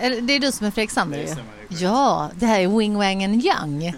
[0.00, 1.36] det är du som är Fredrik Det ju.
[1.68, 3.94] Ja, det här är Wing Wang and Young.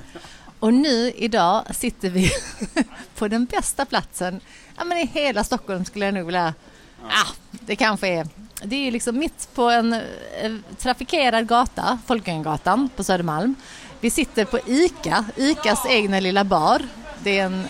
[0.60, 2.30] Och nu idag sitter vi
[3.14, 4.40] på den bästa platsen
[4.76, 6.54] ja, men i hela Stockholm skulle jag nog vilja...
[7.02, 8.28] Ja, det kanske är...
[8.64, 13.54] Det är liksom mitt på en eh, trafikerad gata, Folkungagatan på Södermalm.
[14.00, 16.82] Vi sitter på ICA, ICAs egna lilla bar.
[17.22, 17.66] Det är en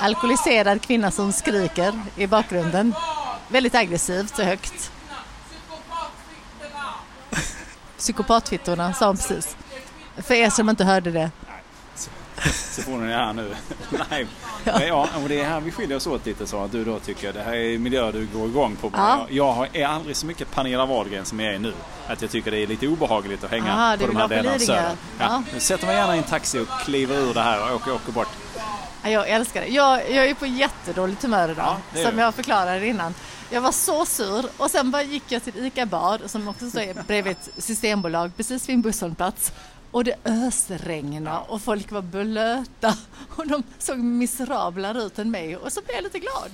[0.00, 2.94] alkoholiserad kvinna som skriker i bakgrunden.
[3.48, 4.90] Väldigt aggressivt och högt.
[8.04, 9.56] Psykopatfittorna sa hon precis.
[10.16, 11.30] För er som inte hörde det.
[12.52, 13.54] Situationen är här nu.
[14.10, 14.26] Nej.
[14.64, 14.82] Ja.
[14.84, 15.08] Ja.
[15.22, 17.42] och det är här vi skiljer oss åt lite så att du då tycker det
[17.42, 18.90] här är miljöer du går igång på.
[18.94, 19.26] Ja.
[19.30, 21.72] Jag, jag är aldrig så mycket Pernilla Wahlgren som jag är nu.
[22.06, 24.58] Att jag tycker det är lite obehagligt att hänga Aha, på de här delarna.
[24.58, 24.96] Söder.
[25.18, 25.42] Ja.
[25.52, 25.60] Ja.
[25.60, 28.28] Sätter mig gärna i en taxi och kliver ur det här och åker, åker bort.
[29.02, 29.66] Ja, Jag älskar det.
[29.68, 33.14] Jag, jag är på jättedåligt humör idag, det som jag förklarade innan.
[33.50, 37.02] Jag var så sur och sen bara gick jag till ICA Bar som också står
[37.06, 39.52] bredvid ett systembolag precis vid en busshållplats.
[39.90, 42.96] Och det ösregnade och folk var blöta
[43.36, 46.50] och de såg miserablare ut än mig och så blev jag lite glad.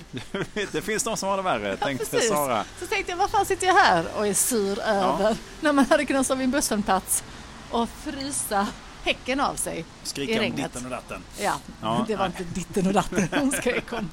[0.71, 2.29] det finns de som har det värre, Ja, tänkte precis.
[2.29, 2.63] Sara.
[2.79, 6.05] Så tänkte jag, vad fan sitter jag här och är sur över när man hade
[6.05, 7.23] kunnat stå vid en busshållplats
[7.71, 8.67] och frysa
[9.03, 10.73] häcken av sig i Skrika om regnet.
[10.73, 11.21] ditten och datten.
[11.39, 12.37] Ja, Ja, det var nej.
[12.39, 14.11] inte ditten och datten hon skrek om.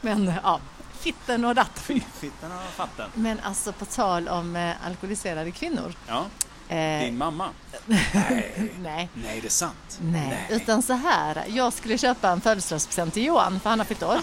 [0.00, 0.60] Men ja,
[1.06, 2.00] fitten och datten.
[2.14, 3.10] Fitten och fatten.
[3.14, 5.92] Men alltså på tal om eh, alkoholiserade kvinnor.
[6.08, 6.24] Ja,
[6.68, 7.48] Eh, din mamma.
[7.86, 9.98] nej, Nej, det är sant.
[10.02, 11.44] nej, utan så här.
[11.48, 14.18] Jag skulle köpa en födelsedagspresent till Johan för han har fyllt år.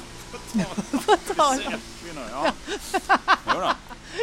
[1.28, 2.52] på tal om Kvinnor, ja.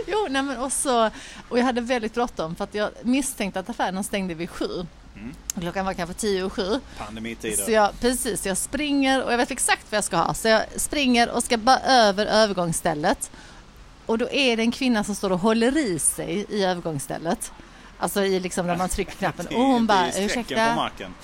[0.06, 1.10] Jo, nej men och, så,
[1.48, 4.86] och jag hade väldigt bråttom för att jag misstänkte att affären stängde vid sju.
[5.20, 5.34] Mm.
[5.60, 6.80] Klockan var kanske tio och sju.
[6.98, 7.56] Pandemitider.
[7.64, 10.34] Så jag, precis, jag springer och jag vet exakt vad jag ska ha.
[10.34, 13.30] Så jag springer och ska bara över övergångsstället.
[14.06, 17.52] Och då är det en kvinna som står och håller i sig i övergångsstället.
[18.02, 19.46] Alltså i liksom när man trycker knappen.
[19.46, 20.74] Och hon bara, sträcken på ursäkta.
[20.74, 21.14] marken.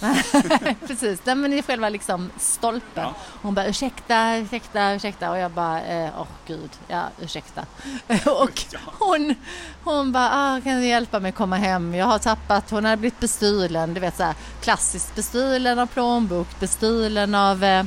[0.87, 3.05] Precis, nej, men i själva liksom stolpen.
[3.05, 3.15] Ja.
[3.43, 7.67] Hon bara ursäkta, ursäkta, ursäkta och jag bara eh, åh gud, ja ursäkta.
[8.27, 8.65] och
[8.99, 9.35] hon,
[9.85, 11.95] hon bara ah, kan du hjälpa mig komma hem?
[11.95, 16.61] Jag har tappat, hon hade blivit bestulen, du vet så här klassiskt bestulen av plånbok,
[16.61, 17.85] bestulen av eh,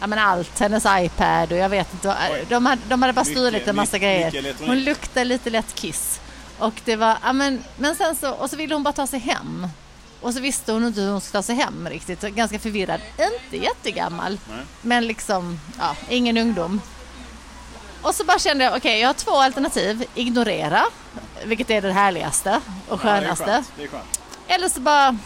[0.00, 2.16] Ja men allt, hennes iPad och jag vet inte,
[2.48, 4.42] de hade, de hade bara stulit en massa mycket- grejer.
[4.42, 4.66] mycket.
[4.66, 6.20] Hon luktade lite lätt kiss.
[6.62, 9.18] Och det var, ja men, men sen så, och så ville hon bara ta sig
[9.20, 9.66] hem.
[10.20, 12.20] Och så visste hon inte hur hon skulle ta sig hem riktigt.
[12.20, 13.00] Ganska förvirrad.
[13.18, 14.38] Inte jättegammal.
[14.50, 14.58] Nej.
[14.82, 16.80] Men liksom, ja, ingen ungdom.
[18.02, 20.04] Och så bara kände jag, okej jag har två alternativ.
[20.14, 20.82] Ignorera,
[21.44, 23.44] vilket är det härligaste och Ja, det är skönaste.
[23.44, 23.72] skönt.
[23.76, 24.20] Det är skönt.
[24.48, 25.18] Eller så bara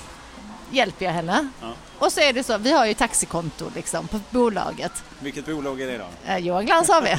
[0.70, 1.48] hjälper jag henne.
[1.60, 1.72] Ja.
[1.98, 4.92] Och så är det så, vi har ju taxikonto liksom på bolaget.
[5.20, 6.06] Vilket bolag är det då?
[6.26, 7.10] Eh, Johan Glans har vi.
[7.10, 7.18] Eh,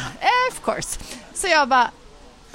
[0.52, 1.00] of course.
[1.34, 1.92] Så jag bara,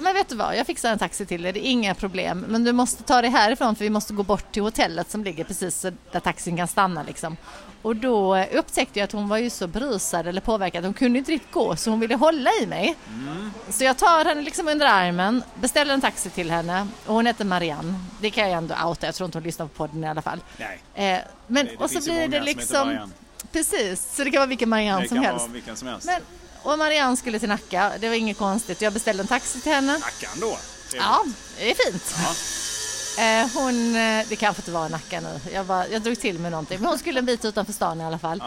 [0.03, 2.45] men vet du vad, jag fixar en taxi till dig, det är inga problem.
[2.49, 5.45] Men du måste ta dig härifrån för vi måste gå bort till hotellet som ligger
[5.45, 7.37] precis där taxin kan stanna liksom.
[7.83, 11.33] Och då upptäckte jag att hon var ju så brusad eller påverkad, hon kunde inte
[11.33, 12.97] riktigt gå så hon ville hålla i mig.
[13.71, 17.45] Så jag tar henne liksom under armen, beställer en taxi till henne och hon heter
[17.45, 17.95] Marianne.
[18.21, 20.41] Det kan jag ändå outa, jag tror inte hon lyssnar på podden i alla fall.
[20.57, 21.15] Nej.
[21.15, 22.99] Eh, men, Det- det och så blir det liksom...
[23.53, 25.49] Precis, så det kan vara vilken Marianne som helst.
[25.79, 26.07] som helst.
[26.07, 26.21] Men,
[26.63, 28.83] och Marianne skulle till Nacka, det var inget konstigt.
[28.83, 29.93] Jag beställde en taxi till henne.
[29.93, 30.59] Nackan då?
[30.95, 31.25] Ja,
[31.59, 32.15] det är fint.
[32.17, 32.35] Ja.
[33.19, 36.51] Eh, hon, eh, det kanske inte var Nacka nu, jag, bara, jag drog till med
[36.51, 36.79] någonting.
[36.81, 38.43] Men hon skulle en bit utanför stan i alla fall.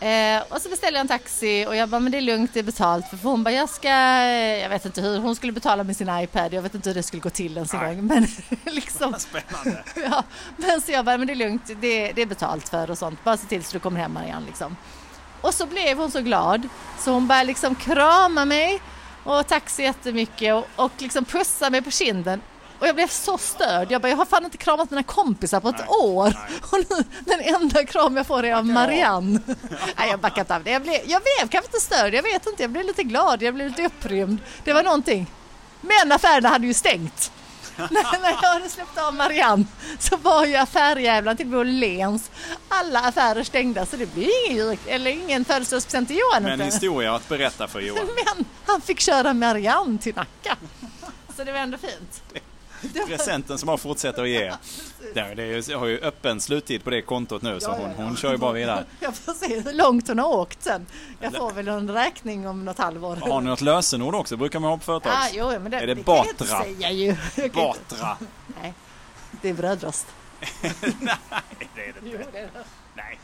[0.00, 2.58] Eh, och så beställde jag en taxi och jag bara, men det är lugnt, det
[2.58, 3.08] är betalt.
[3.10, 6.08] För hon bara, jag ska, eh, jag vet inte hur, hon skulle betala med sin
[6.18, 6.52] iPad.
[6.52, 8.06] Jag vet inte hur det skulle gå till ens en gång.
[8.06, 8.26] Men
[8.74, 9.84] liksom, Spännande.
[10.10, 10.24] ja,
[10.56, 13.24] men så jag bara, men det är lugnt, det, det är betalt för och sånt.
[13.24, 14.76] Bara se till så du kommer hem Marianne liksom.
[15.46, 16.68] Och så blev hon så glad
[16.98, 18.80] så hon började liksom krama mig
[19.24, 22.40] och tack så jättemycket och, och liksom pussa mig på kinden.
[22.78, 23.92] Och jag blev så störd.
[23.92, 26.24] Jag bara, jag har fan inte kramat mina kompisar på ett Nej, år.
[26.24, 26.60] nej.
[26.70, 28.66] Och nu, den enda kram jag får är av.
[28.66, 29.40] Marianne.
[29.98, 30.70] nej, jag backat av det.
[30.70, 32.62] Jag blev, jag blev kanske inte störd, jag vet inte.
[32.62, 34.38] Jag blev lite glad, jag blev lite upprymd.
[34.64, 35.26] Det var någonting.
[35.80, 37.32] Men affärerna hade ju stängt.
[37.90, 39.64] när, när jag hade släppt av Marianne
[39.98, 42.30] så var ju affärjävlarna till Åhléns
[42.68, 46.64] alla affärer stängda så det blir ingen, jul- eller ingen födelsedagspresent till Johan Men inte.
[46.64, 48.06] historia att berätta för Johan.
[48.36, 50.56] Men han fick köra Marianne till Nacka.
[51.36, 52.22] Så det var ändå fint.
[53.06, 54.52] Presenten som har fortsätter att ge.
[55.14, 57.76] Det är- det är- jag har ju öppen sluttid på det kontot nu så Ja,
[57.78, 58.04] ja, hon, ja.
[58.04, 58.84] hon kör ju bara vidare.
[59.00, 60.86] Jag får se hur långt hon har åkt sen.
[61.20, 63.16] Jag får väl en räkning om något halvår.
[63.16, 64.36] Har ni något lösenord också?
[64.36, 65.12] brukar man ha på företag?
[65.16, 66.62] Ah, jo, men det, Är det kan jag inte Batra?
[66.62, 67.06] säga ju.
[67.36, 68.16] Jag inte- Batra.
[68.62, 68.74] Nej,
[69.42, 70.06] det är brödrost.
[70.40, 71.16] Nej,
[71.74, 72.24] det är det Jo, inte.
[72.32, 72.50] det är det.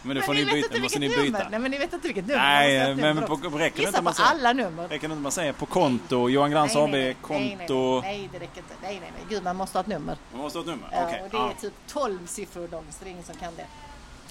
[0.02, 0.78] Men nu får ni byta.
[0.80, 1.22] måste ni byta.
[1.22, 1.48] nummer.
[1.50, 2.42] Nej, men ni vet inte vilket nummer.
[2.42, 4.88] Nej, men på- räcker det inte man säger- alla nummer.
[4.88, 8.00] Räcker inte man säger på konto, Johan Glans AB, konto...
[8.00, 8.74] Nej, nej, det räcker inte.
[8.82, 9.26] Nej, nej, nej.
[9.28, 10.16] Gud, man måste ha ett nummer.
[10.32, 10.88] Man måste ha ett nummer?
[10.92, 11.22] Ja, Okej.
[11.24, 11.52] och det är Ja.
[11.60, 13.66] typ 12 siffror så det är ingen som kan det.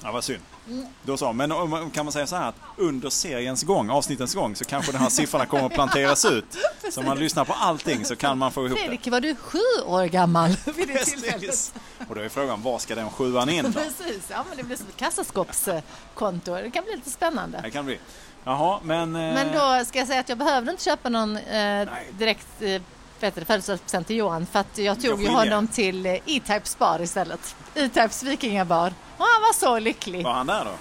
[0.03, 0.39] ja, vad synd.
[0.68, 0.85] Mm.
[1.03, 1.33] Då så.
[1.33, 1.51] Men
[1.91, 5.09] kan man säga så här att under seriens gång, avsnittens gång, så kanske de här
[5.09, 6.45] siffrorna kommer att planteras ut.
[6.91, 8.81] Så om man lyssnar på allting så kan man få ihop det.
[8.81, 11.74] Fredrik, var du sju år gammal vid det tillfället?
[12.12, 13.72] Och då är frågan, var ska den sjuan in då?
[13.80, 16.54] Precis, ja men det blir som ett kassaskåpskonto.
[16.56, 17.60] Det kan bli lite spännande.
[17.63, 18.00] Det kan bli.
[18.44, 19.16] Jaha, men...
[19.16, 19.48] eh, Men
[19.80, 22.81] då ska jag säga att jag behövde inte köpa någon eh, direkt eh,
[23.19, 27.56] födelsedagspresent till Johan för att jag tog ju honom till eh, E-Types bar istället.
[27.75, 28.88] E-Types vikingabar.
[29.18, 30.24] Och han var så lycklig.
[30.24, 30.72] Var han där då?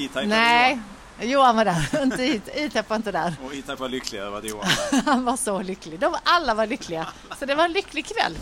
[0.00, 0.80] E-Type Nej,
[1.20, 2.02] Johan var där.
[2.02, 3.34] Inte E- E-Type var inte där.
[3.46, 5.02] Och E-Type var lycklig över att Johan var.
[5.12, 6.00] Han var så lycklig.
[6.00, 7.06] De alla var lyckliga.
[7.38, 8.36] Så det var en lycklig kväll.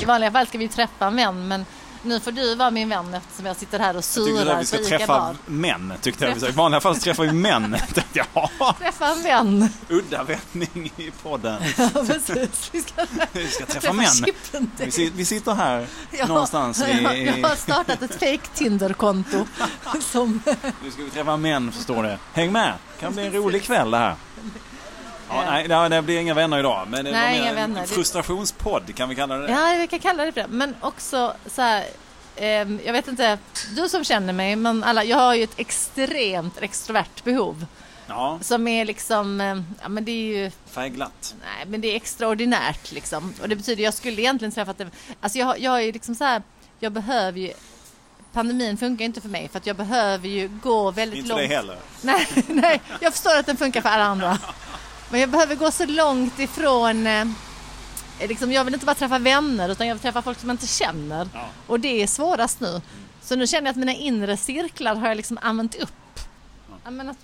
[0.00, 1.66] I vanliga fall ska vi träffa en vän men
[2.02, 4.66] nu får du vara min vän eftersom jag sitter här och Jag surar att vi
[4.66, 5.36] ska på träffa bar.
[5.46, 6.48] män, tyckte jag.
[6.48, 7.76] I vanliga fall så träffar vi män.
[8.12, 8.26] Jag,
[8.58, 9.68] Ja, Träffa en vän.
[9.88, 11.62] udda vändning i podden.
[11.76, 12.70] Ja, precis.
[12.72, 14.06] Vi ska, Vi ska träffa män.
[14.96, 15.86] Vi, vi sitter här
[16.18, 17.26] Ja, någonstans jag, i...
[17.40, 19.46] jag har startat ett fake Tinder-konto.
[20.00, 20.42] Som,
[20.84, 22.16] Nu ska vi träffa män, förstår du.
[22.32, 22.72] Häng med!
[23.00, 24.14] kan bli en rolig kväll det här.
[25.30, 26.86] Ja, nej, det- det blir inga vänner idag.
[26.90, 27.86] Men det Nej, inga en vänner.
[27.86, 30.46] Frustrationspodd, kan vi kalla det ja, vi kan kalla det för det.
[30.48, 31.84] Men också så här,
[32.36, 33.38] ehm, jag vet inte,
[33.76, 37.66] du som känner mig, men alla, jag har ju ett extremt extrovert behov.
[38.06, 41.34] Ja, Som är liksom, eh, ja men det är ju, färgglatt.
[41.40, 43.34] nej men det är extraordinärt liksom.
[43.42, 44.86] Och det betyder, jag skulle egentligen träffat det,
[45.20, 46.42] alltså jag, jag är ju liksom så här,
[46.80, 47.52] jag behöver ju,
[48.32, 51.40] pandemin funkar inte för mig för att jag behöver ju gå väldigt Inte långt.
[51.40, 51.76] det heller.
[52.02, 54.38] Nej, nej, jag förstår att den funkar för alla andra.
[55.10, 57.26] Men jag behöver gå så långt ifrån eh,
[58.28, 60.66] liksom, jag vill inte bara träffa vänner utan jag vill träffa folk som jag inte
[60.66, 61.28] känner.
[61.34, 61.46] Ja.
[61.66, 62.80] Och det är svårast nu.
[63.22, 66.20] Så nu känner jag att mina inre cirklar har jag liksom använt upp.
[66.84, 66.90] Ja.
[66.90, 67.16] Men att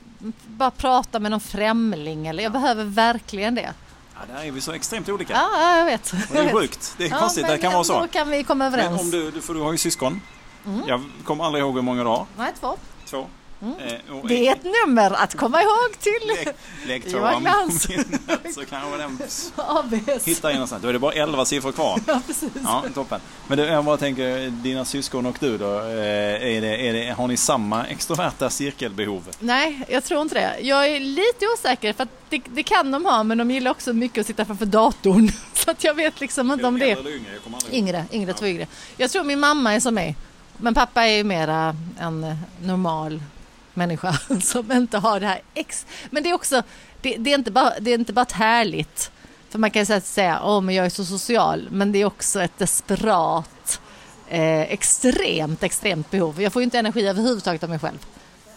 [0.47, 3.75] bara prata med någon främling eller jag behöver verkligen det.
[4.15, 5.33] Ja, där är vi så extremt olika.
[5.33, 6.13] Ja, ja jag vet.
[6.13, 6.95] Och det är sjukt.
[6.99, 8.01] Det är Ja, konstigt, men det kan vara så.
[8.01, 9.01] Då kan vi komma Men överens.
[9.01, 10.21] om du, för du har ju syskon.
[10.87, 12.27] Jag kommer aldrig ihåg hur många du har.
[12.37, 12.77] Nej, två.
[13.07, 13.27] Två.
[13.67, 14.27] Mm.
[14.29, 16.53] Det är ett nummer att komma ihåg till
[16.87, 17.89] Lägg, två Johan Glans.
[17.89, 19.19] minnet så kanske den
[19.57, 20.25] ABS.
[20.29, 20.83] hittar in någonstans.
[20.83, 22.01] Då är det bara 11 siffror kvar.
[22.07, 22.51] Ja, precis.
[22.65, 23.21] Ja, toppen.
[23.49, 25.87] Men du, jag bara tänker, dina syskon och du då, eh,
[26.57, 29.29] är det, är det, har ni samma extroverta cirkelbehov?
[29.41, 30.61] Nej, jag tror inte det.
[30.61, 33.93] Jag är lite osäker för att det, det kan de ha men de gillar också
[33.93, 35.31] mycket att sitta framför datorn.
[35.55, 37.33] Så att jag vet liksom inte om det är Eller yngre?
[37.33, 38.05] Jag kommer aldrig ihåg.
[38.13, 38.67] yngre, två yngre.
[38.97, 40.17] Jag tror min mamma är som mig.
[40.57, 43.23] Men pappa är ju mera en normal
[43.77, 45.87] människa som inte har det här ex...
[46.11, 46.63] Men det är också,
[47.01, 49.11] det, det, är, inte bara, det är inte bara ett härligt.
[49.49, 51.69] För man kan ju säga, åh men jag är så social.
[51.71, 53.81] Men det är också ett desperat,
[54.29, 56.43] eh, extremt, extremt behov.
[56.43, 58.07] Jag får ju inte energi överhuvudtaget av mig själv.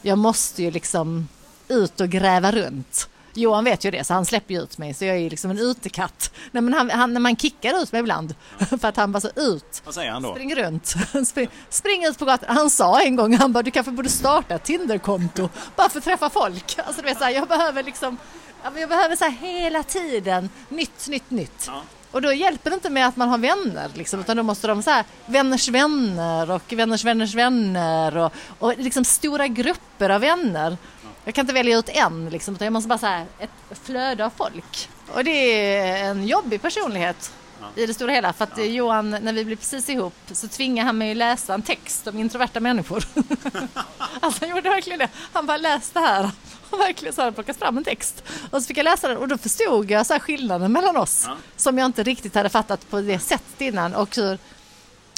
[0.02, 1.28] Jag måste ju liksom
[1.68, 3.10] ut och gräva runt.
[3.34, 4.94] Johan vet ju det, så han släpper ju ut mig.
[4.94, 6.32] Så jag är liksom en utekatt.
[6.52, 8.36] Nej, men han, han, när man kickar ut mig ibland,
[8.82, 10.32] för att han bara så ut, Vad säger han då?
[10.34, 10.96] spring runt,
[11.28, 12.56] spring, spring ut på gatan.
[12.56, 16.04] Han sa en gång, han bara, du kanske borde starta ett Tinderkonto, bara för att
[16.06, 16.76] träffa folk.
[16.86, 18.18] Alltså du vet, så här, jag behöver liksom,
[18.64, 21.64] jag behöver så här hela tiden, nytt, nytt, nytt.
[21.68, 21.82] Ja.
[22.12, 24.84] Och då hjälper det inte med att man har vänner, liksom, utan då måste de
[24.84, 30.78] så här, vänners vänner och vänners vänners vänner och, och liksom stora grupper av vänner.
[31.26, 33.50] Jag kan inte välja ut en, liksom, utan jag måste bara här, ett
[33.84, 34.90] flöde av folk.
[35.14, 37.32] Och det är en jobbig personlighet
[37.76, 38.34] i det stora hela.
[38.34, 41.54] För att eh, Johan, när vi blev precis ihop, så tvingade han mig att läsa
[41.54, 43.04] en text om introverta människor.
[44.20, 45.10] alltså han gjorde verkligen det.
[45.34, 46.32] Han bara läste här.
[46.70, 48.24] Och verkligen så hade plockat fram en text.
[48.52, 51.24] Och så fick jag läsa den och då förstod jag så här skillnaden mellan oss.
[51.28, 51.38] Ja.
[51.56, 53.96] Som jag inte riktigt hade fattat på det sättet innan.
[53.96, 54.38] Och, hur,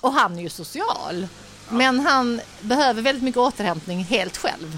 [0.01, 1.27] och han är ju social.
[1.69, 4.77] Men han behöver väldigt mycket återhämtning helt själv.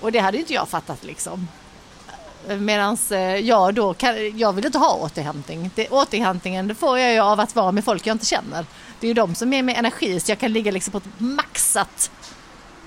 [0.00, 1.48] Och det hade inte jag fattat liksom.
[2.48, 2.96] Medan
[3.42, 5.70] jag då, kan, jag vill inte ha återhämtning.
[5.74, 8.66] Det, återhämtningen det får jag ju av att vara med folk jag inte känner.
[9.00, 11.04] Det är ju de som ger mig energi så jag kan ligga liksom på ett
[11.18, 12.10] maxat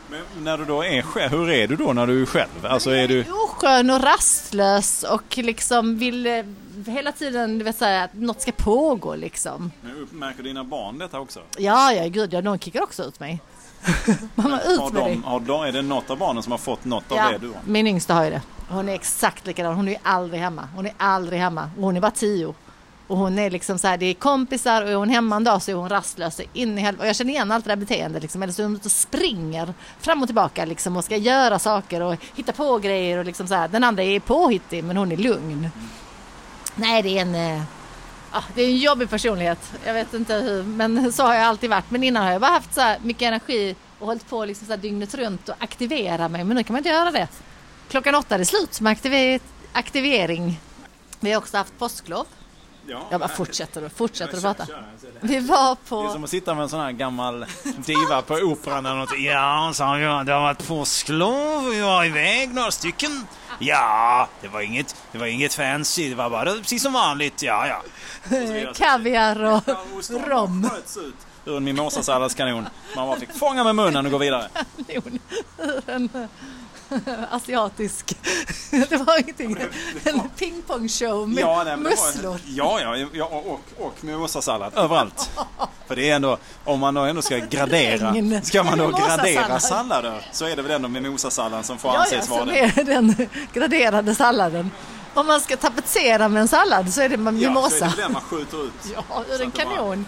[0.09, 2.65] Men när du då är själv, hur är du då när du är själv?
[2.65, 3.25] Alltså är du...
[3.31, 6.43] oskön och rastlös och liksom vill eh,
[6.87, 9.71] hela tiden du vet, säga att något ska pågå liksom.
[10.11, 11.39] Märker dina barn detta också?
[11.57, 13.39] Ja, ja gud, ja, de kickar också ut mig.
[14.35, 15.15] Mamma, Har ut med dig.
[15.15, 17.37] de, har de, är det något av barnen som har fått något av Ja, det
[17.37, 17.57] du har?
[17.65, 18.41] min yngsta har ju det.
[18.69, 19.75] Hon är exakt likadan.
[19.75, 20.67] Hon är aldrig hemma.
[20.75, 21.69] Hon är aldrig hemma.
[21.77, 22.53] Och Hon är bara tio.
[23.07, 25.61] Och hon är liksom så här, det är kompisar och är hon hemma en dag
[25.61, 27.01] så är hon rastlös in i helvete.
[27.03, 28.43] Och jag känner igen allt det där beteendet liksom.
[28.43, 32.01] Eller så är hon ute och springer fram och tillbaka liksom och ska göra saker
[32.01, 33.67] och hitta på grejer och liksom så här.
[33.67, 35.69] Den andra är påhittig men hon är lugn.
[36.75, 37.61] Nej, det är en...
[38.31, 39.73] Ja, det är en jobbig personlighet.
[39.85, 41.91] Jag vet inte hur, men så har jag alltid varit.
[41.91, 44.77] Men innan har jag bara haft så mycket energi och hållit på liksom så här
[44.77, 46.43] dygnet runt och aktivera mig.
[46.43, 47.27] Men nu kan man inte göra det.
[47.89, 49.39] Klockan åtta är det slut med aktiver
[49.73, 50.59] aktivering.
[51.19, 52.25] Vi har också haft påsklov.
[53.11, 54.67] Jag bara fortsätter och fortsätter att prata.
[55.21, 56.01] Vi var på...
[56.01, 57.45] Det är som att sitta med en sån här gammal
[57.85, 59.19] diva på operan eller något.
[59.19, 63.27] Ja, sa jag, det har varit påsklov vi var iväg några stycken.
[63.59, 67.41] Ja, det var inget, det var inget fancy, det var bara precis som vanligt.
[67.43, 67.83] Ja, ja.
[68.75, 69.63] Kaviar och
[70.27, 70.69] rom.
[71.45, 72.67] Ur en mimosasalladskanon.
[72.95, 74.47] Man bara fick fånga med munnen och gå vidare.
[75.87, 76.09] en
[77.31, 78.17] asiatisk.
[78.89, 79.57] Det var ingenting.
[80.03, 82.39] En pingpongshow med ja, nej, musslor.
[82.45, 85.29] Ja, ja, ja och, och mimosasallad överallt.
[85.87, 90.21] För det är ändå, om man då ändå ska gradera, ska man då gradera sallader
[90.31, 92.73] så är det väl ändå mimosasalladen som får anses vara det.
[92.75, 93.15] Ja, den
[93.53, 94.71] graderade salladen.
[95.17, 97.51] Om man ska tapetsera med en sallad så är det mimosa.
[97.51, 98.73] Ja, så är det den man skjuter ut.
[98.95, 100.05] Ja, ur en kanon.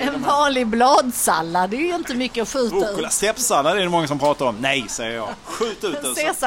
[0.00, 3.06] En vanlig bladsallad, det är ju inte mycket att skjuta Rucola.
[3.08, 3.12] ut.
[3.12, 4.56] Steppsallad är det många som pratar om.
[4.60, 5.28] Nej, säger jag.
[5.44, 5.96] Skjut ut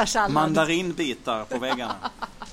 [0.06, 0.29] det.
[0.29, 1.96] Mandarinbitar på väggarna.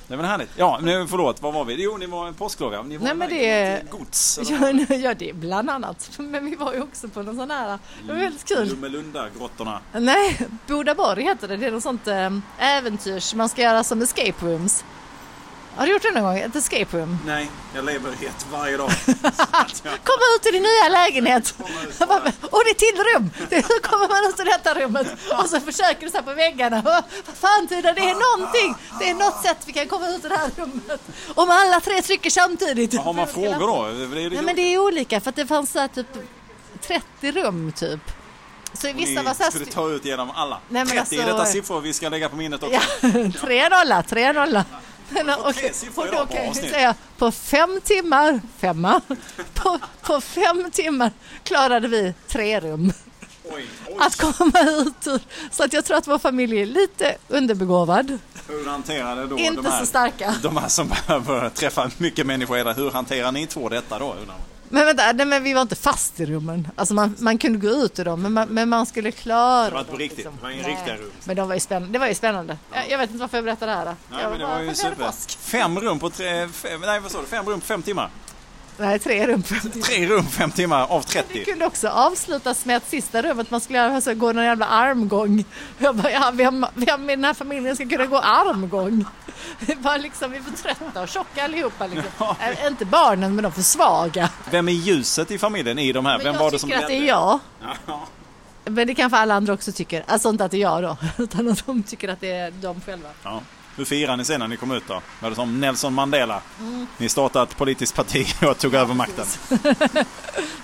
[0.09, 0.50] Det är väl härligt.
[0.57, 1.83] Ja, nu, förlåt, vad var vi?
[1.83, 2.83] Jo, ni var en påsklov, ja.
[2.83, 3.83] Ni var Nej, men det är...
[3.91, 4.41] gods.
[4.49, 6.11] Ja, ja, det är bland annat.
[6.17, 7.79] Men vi var ju också på någon sån här...
[8.03, 8.69] Det var väldigt kul.
[8.69, 9.81] Lummelunda-grottorna.
[9.93, 11.57] Nej, Bodaborg heter det.
[11.57, 14.85] Det är något sånt äh, äventyrs man ska göra som escape rooms.
[15.76, 16.38] Har du gjort det någon gång?
[16.38, 17.18] Ett escape room?
[17.26, 18.90] Nej, jag lever i ett varje dag.
[20.04, 21.54] Kom ut i din nya lägenhet!
[22.50, 23.30] Och det är till rum!
[23.50, 25.06] Hur kommer man ut i detta rummet?
[25.38, 26.83] Och så försöker du så på väggarna.
[26.83, 27.04] Vad
[27.35, 28.75] fan Tina, det är någonting!
[28.99, 31.00] Det är något sätt vi kan komma ut i det här rummet.
[31.35, 32.99] Om alla tre trycker samtidigt.
[32.99, 34.09] Har man frågor då?
[34.14, 36.06] Nej men det är olika för att det fanns så här typ
[36.80, 38.00] 30 rum typ.
[38.73, 39.50] Så vissa var så här...
[39.50, 40.61] skulle ta ut genom alla?
[40.68, 41.14] Nej, 30 alltså...
[41.14, 42.80] är detta siffror vi ska lägga på minnet också?
[43.02, 44.64] Ja, 3 nolla, 3 nolla.
[44.68, 44.83] Men,
[45.39, 45.47] och,
[45.97, 49.01] och då kan jag säga, på fem timmar, femma,
[49.55, 51.11] på, på fem timmar
[51.43, 52.93] klarade vi tre rum.
[53.45, 53.97] Oj, oj.
[53.99, 55.21] Att komma ut ur.
[55.51, 58.19] Så att jag tror att vår familj är lite underbegåvad.
[58.49, 60.35] Hur hanterade då Inte de här, så starka.
[60.43, 62.75] de här som behöver träffa mycket människor?
[62.75, 64.17] Hur hanterar ni två detta då?
[64.68, 66.68] Men vänta, nej, men vi var inte fast i rummen.
[66.76, 69.70] Alltså man, man kunde gå ut ur dem, men man, men man skulle klara Det
[69.70, 70.37] var inte på riktigt, liksom.
[70.37, 71.11] det var inga riktiga rum.
[71.25, 71.92] Men de var ju spännande.
[71.92, 72.56] det var ju spännande.
[72.73, 73.85] Jag, jag vet inte varför jag berättar det här.
[73.85, 75.12] Nej, jag men det var ju super.
[75.40, 78.11] Fem rum på tre, fem, nej vad sa du, fem rum på fem timmar?
[78.78, 79.87] Nej, tre rum på fem timmar.
[79.87, 81.28] Tre rum fem timmar av 30.
[81.33, 85.45] Det kunde också avslutas med att sista rummet man skulle alltså, gå någon jävla armgång.
[85.78, 89.04] Jag bara, ja, vem, vem i den här familjen ska kunna gå armgång?
[89.61, 91.87] Det var liksom, vi är för trötta och tjocka allihopa.
[91.87, 92.11] Liksom.
[92.18, 92.37] Ja.
[92.40, 94.30] Äh, inte barnen, men de för svaga.
[94.50, 96.16] Vem är ljuset i familjen i de här?
[96.16, 97.38] Men vem var det som Jag tycker att det är jag.
[97.87, 98.06] Ja.
[98.64, 100.04] Men det kanske alla andra också tycker.
[100.06, 102.80] Alltså inte att det är jag då, utan att de tycker att det är de
[102.80, 103.09] själva.
[103.23, 103.42] Ja.
[103.76, 105.02] Hur firade ni sen när ni kom ut då?
[105.21, 106.42] Var det som Nelson Mandela?
[106.61, 106.87] Mm.
[106.99, 109.26] Ni startade ett politiskt parti och tog över makten.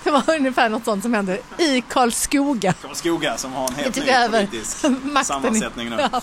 [0.03, 2.73] det var ungefär något sånt som hände i Karlskoga.
[2.73, 5.25] Karlskoga som har en helt ny politisk makten.
[5.25, 5.95] sammansättning nu.
[6.11, 6.21] Ja.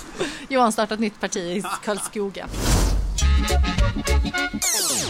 [0.48, 2.46] Johan startade ett nytt parti i Karlskoga.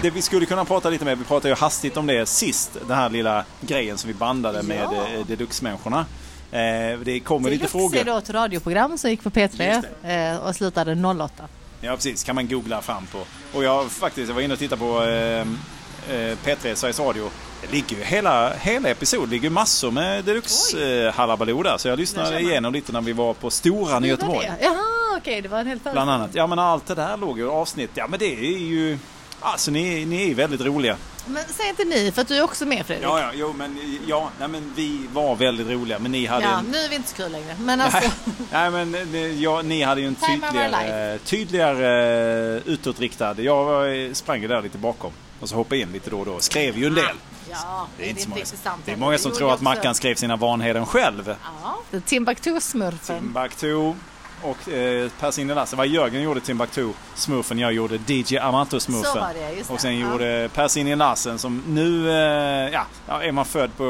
[0.03, 2.97] Det vi skulle kunna prata lite med, vi pratade ju hastigt om det sist, den
[2.97, 4.63] här lilla grejen som vi bandade ja.
[4.63, 6.07] med eh, Deluxe-människorna.
[6.51, 7.91] Eh, det kommer lite frågor.
[7.91, 11.49] Deluxe är då ett radioprogram som gick på P3 eh, och slutade 08.
[11.81, 13.19] Ja precis, kan man googla fram på.
[13.53, 17.31] Och jag faktiskt, jag var inne och tittade på eh, eh P3 Sveriges Radio.
[17.63, 21.79] Det ligger ju hela, hela episod ligger massor med deluxe eh, där.
[21.79, 24.53] Så jag lyssnade igenom lite när vi var på Storan i Göteborg.
[24.61, 26.31] Jaha, okej, det var en helt Bland annat.
[26.33, 27.91] Ja men allt det där låg ju avsnitt.
[27.95, 28.99] Ja men det är ju
[29.41, 30.97] Alltså ni, ni är väldigt roliga.
[31.27, 33.07] Men säg inte ni, för att du är också med Fredrik.
[33.07, 36.45] Ja, ja, jo, men, ja nej, men vi var väldigt roliga, men ni hade...
[36.45, 36.65] Ja, en...
[36.65, 37.57] nu är vi inte så kul längre.
[37.61, 38.11] Men alltså...
[38.53, 38.97] nej, men
[39.41, 43.35] ja, ni hade ju en tydligare, tydligare uh, utåtriktad.
[43.41, 46.39] Jag sprang ju där lite bakom och så hoppade in lite då och då.
[46.41, 47.17] Skrev ju en del.
[47.51, 50.15] Ja, det är, inte, inte så många, det är många som tror att Mackan skrev
[50.15, 51.37] sina Vanheden själv.
[51.63, 53.21] Ja, Timbuktu-smurfen.
[53.21, 53.95] Timbuktu
[54.43, 55.77] och eh, Per Sindelasse.
[55.77, 59.13] Vad Jörgen gjorde Timbuktu smurfen, jag gjorde DJ Amato smurfen.
[59.13, 59.75] Så var det, just det.
[59.75, 60.13] Och sen ja.
[60.13, 62.73] gjorde Per Sindelassen som nu, eh,
[63.09, 63.83] ja, är man född på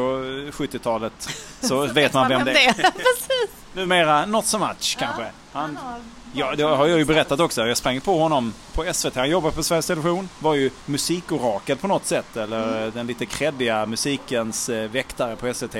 [0.53, 1.29] 70-talet
[1.61, 2.73] så vet man vem det är.
[2.75, 3.51] Precis.
[3.73, 5.27] Numera not so much kanske.
[5.53, 5.79] Han,
[6.33, 7.67] Ja, det har jag ju berättat också.
[7.67, 9.17] Jag sprang på honom på SVT.
[9.17, 10.29] Han jobbade på Sveriges Television.
[10.39, 12.37] Var ju musikorakel på något sätt.
[12.37, 12.91] Eller mm.
[12.95, 15.77] den lite kreddiga musikens eh, väktare på SVT.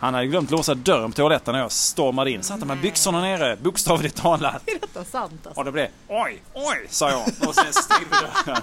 [0.00, 2.42] Han hade glömt låsa dörren på toaletten när jag stormade in.
[2.42, 4.62] Satt med byxorna nere, bokstavligt talat.
[4.66, 5.60] Är detta sant alltså?
[5.60, 7.48] Och det blev oj, oj, sa jag.
[7.48, 8.16] Och sen stängde
[8.46, 8.62] dörren.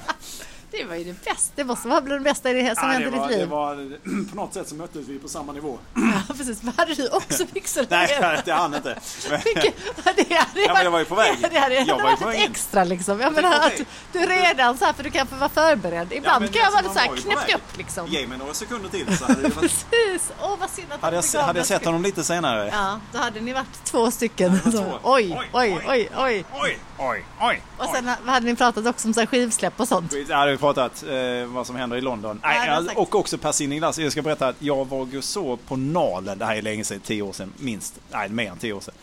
[0.78, 1.52] Det var ju det bästa.
[1.56, 3.40] Det måste vara bland det bästa i det som ja, hände i ditt liv.
[3.40, 3.76] Det var,
[4.30, 5.80] på något sätt så möttes vi på samma nivå.
[6.28, 6.62] Ja, precis.
[6.78, 7.86] Hade du också byxor?
[7.90, 9.00] Nej, det hann inte.
[9.46, 11.48] Vilket, det hade, ja, men jag var ju på väg.
[11.52, 13.20] Det hade, jag var ju på väg extra liksom.
[13.20, 13.82] Jag menar att
[14.12, 16.14] du redan så här, för du kan få vara förberedd.
[16.14, 18.08] Ibland ja, kan jag vara så här knäppt upp liksom.
[18.08, 19.62] Ge mig några sekunder till så hade det varit...
[19.62, 20.32] Precis.
[20.42, 22.70] Åh, vad synd att hade jag, hade jag sett honom lite senare.
[22.74, 24.60] Ja, då hade ni varit två stycken.
[24.72, 25.00] Två.
[25.04, 26.46] Oj, oj, oj, oj.
[26.54, 27.62] Oj, oj, oj.
[27.78, 30.14] Och sen hade ni pratat också om så här skivsläpp och sånt.
[30.30, 32.40] Ja, pratat eh, vad som händer i London.
[32.44, 34.00] Nej, ja, och också Per Sinniglass.
[34.00, 37.00] Jag ska berätta att jag var och så på Nalen, det här är länge sedan,
[37.00, 38.00] tio år sedan minst.
[38.12, 38.94] Nej, mer än tio år sedan.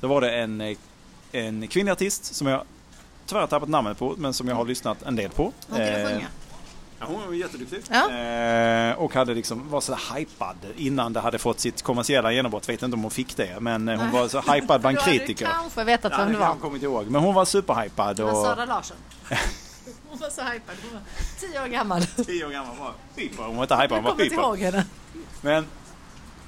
[0.00, 0.76] Då var det en, eh,
[1.32, 2.62] en kvinnlig artist som jag
[3.26, 5.42] tyvärr tappat namnet på, men som jag har lyssnat en del på.
[5.42, 6.26] Hon kunde eh, sjunga.
[6.98, 7.82] Ja, hon var jätteduktig.
[7.90, 8.10] Ja.
[8.10, 12.68] Eh, och hade liksom, var så hypad innan det hade fått sitt kommersiella genombrott.
[12.68, 13.60] Vet inte om hon fick det.
[13.60, 14.20] Men eh, hon Nej.
[14.20, 15.46] var så hypad bland kritiker.
[15.46, 16.46] Du kanske vetat vem det var.
[16.46, 17.06] Jag kommit ihåg.
[17.10, 18.16] Men hon var superhypad.
[18.16, 18.96] Det var Sara Larsson.
[20.12, 20.76] hon var så hypad.
[20.82, 21.00] Hon var
[21.40, 22.06] tio år gammal.
[22.06, 22.94] tio år gammal var
[23.46, 24.34] Hon var inte hypad, hon var pipa.
[24.34, 24.84] ihåg henne.
[25.40, 25.66] Men,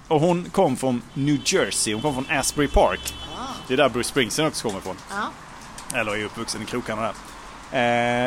[0.08, 1.92] och hon kom från New Jersey.
[1.94, 3.14] Hon kom från Asbury Park.
[3.36, 3.46] Ah.
[3.68, 4.96] Det är där Bruce Springsteen också kommer ifrån.
[5.10, 5.96] Ah.
[5.98, 7.14] Eller är uppvuxen i krokarna där.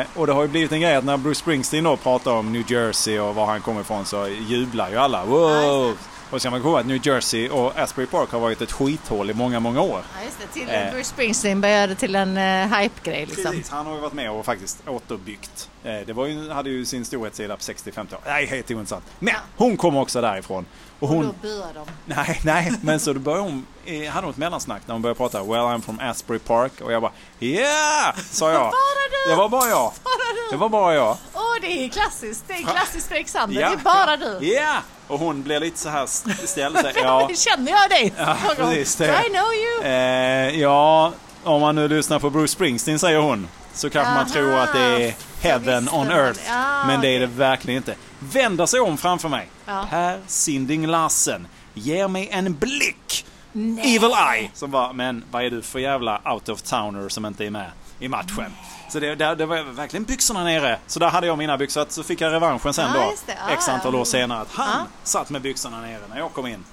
[0.00, 2.52] Eh, och det har ju blivit en grej att när Bruce Springsteen då pratar om
[2.52, 5.24] New Jersey och var han kommer ifrån så jublar ju alla.
[5.24, 5.96] Wow!
[6.30, 9.34] Och ska man komma att New Jersey och Asbury Park har varit ett skithål i
[9.34, 10.02] många, många år.
[10.16, 10.46] Ja, just det.
[10.60, 13.44] Till eh, Bruce Springsteen började till en uh, hype-grej liksom.
[13.44, 15.70] Precis, han har ju varit med och faktiskt återbyggt.
[15.84, 18.20] Eh, det var ju, hade ju sin storhetssida på 60-50 år.
[18.26, 19.04] Nej, helt ointressant.
[19.18, 20.66] Men hon kommer också därifrån.
[21.00, 21.86] Och, hon, och då buar de.
[22.04, 25.18] Nej, nej, men så då började hon, eh, hade hon ett mellansnack när hon började
[25.18, 28.16] prata Well I'm from Asbury Park och jag bara Yeah!
[28.30, 28.60] Sa jag.
[28.60, 29.30] bara du!
[29.30, 29.92] Det var bara jag.
[30.04, 30.50] Bara du.
[30.50, 31.16] Det var bara jag.
[31.34, 32.44] Åh, oh, det är klassiskt.
[32.46, 33.46] Det är klassiskt Fredrik ja.
[33.46, 34.38] Det är bara du.
[34.46, 34.52] Ja!
[34.52, 34.78] Yeah.
[35.08, 36.06] Och hon blir lite så här
[36.46, 36.78] ställd.
[36.94, 37.30] ja.
[37.34, 38.12] Känner jag dig?
[38.18, 38.96] Ja, precis.
[38.96, 39.04] Det.
[39.04, 39.92] I know you.
[39.92, 41.12] Eh, ja,
[41.44, 43.48] om man nu lyssnar på Bruce Springsteen säger hon.
[43.72, 44.20] Så kanske Aha.
[44.22, 46.40] man tror att det är heaven on earth.
[46.48, 47.94] Ja, men det är det verkligen inte.
[48.18, 49.48] Vänder sig om framför mig.
[49.66, 49.86] Ja.
[49.90, 53.26] Per Sinding Larsen ger mig en blick.
[53.52, 53.96] Nej.
[53.96, 54.50] Evil Eye.
[54.54, 57.70] Som var, men vad är du för jävla out of towner som inte är med
[57.98, 58.52] i matchen?
[58.88, 60.78] Så det, det, det, var verkligen byxorna nere.
[60.86, 61.86] Så där hade jag mina byxor.
[61.88, 63.00] Så fick jag revanschen sen då.
[63.00, 64.40] Ah, X antal år senare.
[64.40, 66.64] Att han satt med byxorna nere när jag kom in.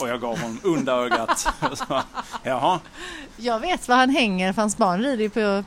[0.00, 1.48] Och jag gav honom onda ögat.
[2.42, 2.80] Jaha.
[3.36, 5.64] Jag vet var han hänger för hans barn rider på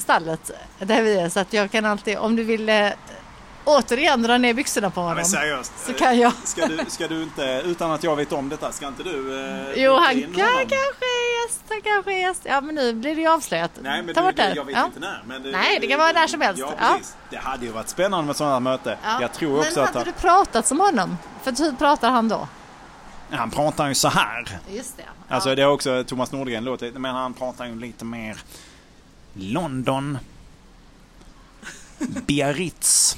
[0.00, 1.28] stallet där vi är.
[1.28, 2.88] Så att jag kan alltid, om du vill eh,
[3.64, 5.18] återigen dra ner byxorna på honom.
[5.18, 5.72] Ja, seriöst.
[5.86, 6.32] Så kan jag.
[6.44, 9.82] Ska du, ska du inte, utan att jag vet om detta, ska inte du eh,
[9.82, 11.62] Jo, han kan, kanske är gäst.
[11.68, 12.42] Han kanske är gäst.
[12.44, 13.70] Ja, men nu blir det ju avslöjat.
[13.80, 14.54] Nej, men Ta bort det.
[14.54, 14.84] Jag vet ja.
[14.84, 15.22] inte när.
[15.26, 16.60] Men det, Nej, det kan vara när som helst.
[16.60, 17.16] Ja, precis.
[17.16, 17.26] Ja.
[17.30, 18.98] Det hade ju varit spännande med sådana möte.
[19.02, 19.18] Ja.
[19.20, 19.94] Jag tror också men att...
[19.94, 21.18] Men hade du pratat som honom?
[21.42, 22.48] För hur pratar han då?
[23.30, 24.58] Han pratar ju så här.
[24.70, 25.02] Just det.
[25.02, 25.34] Ja.
[25.34, 28.38] Alltså det är också Thomas Nordgren låter, men han pratar ju lite mer
[29.32, 30.18] London.
[31.98, 33.16] Biarritz.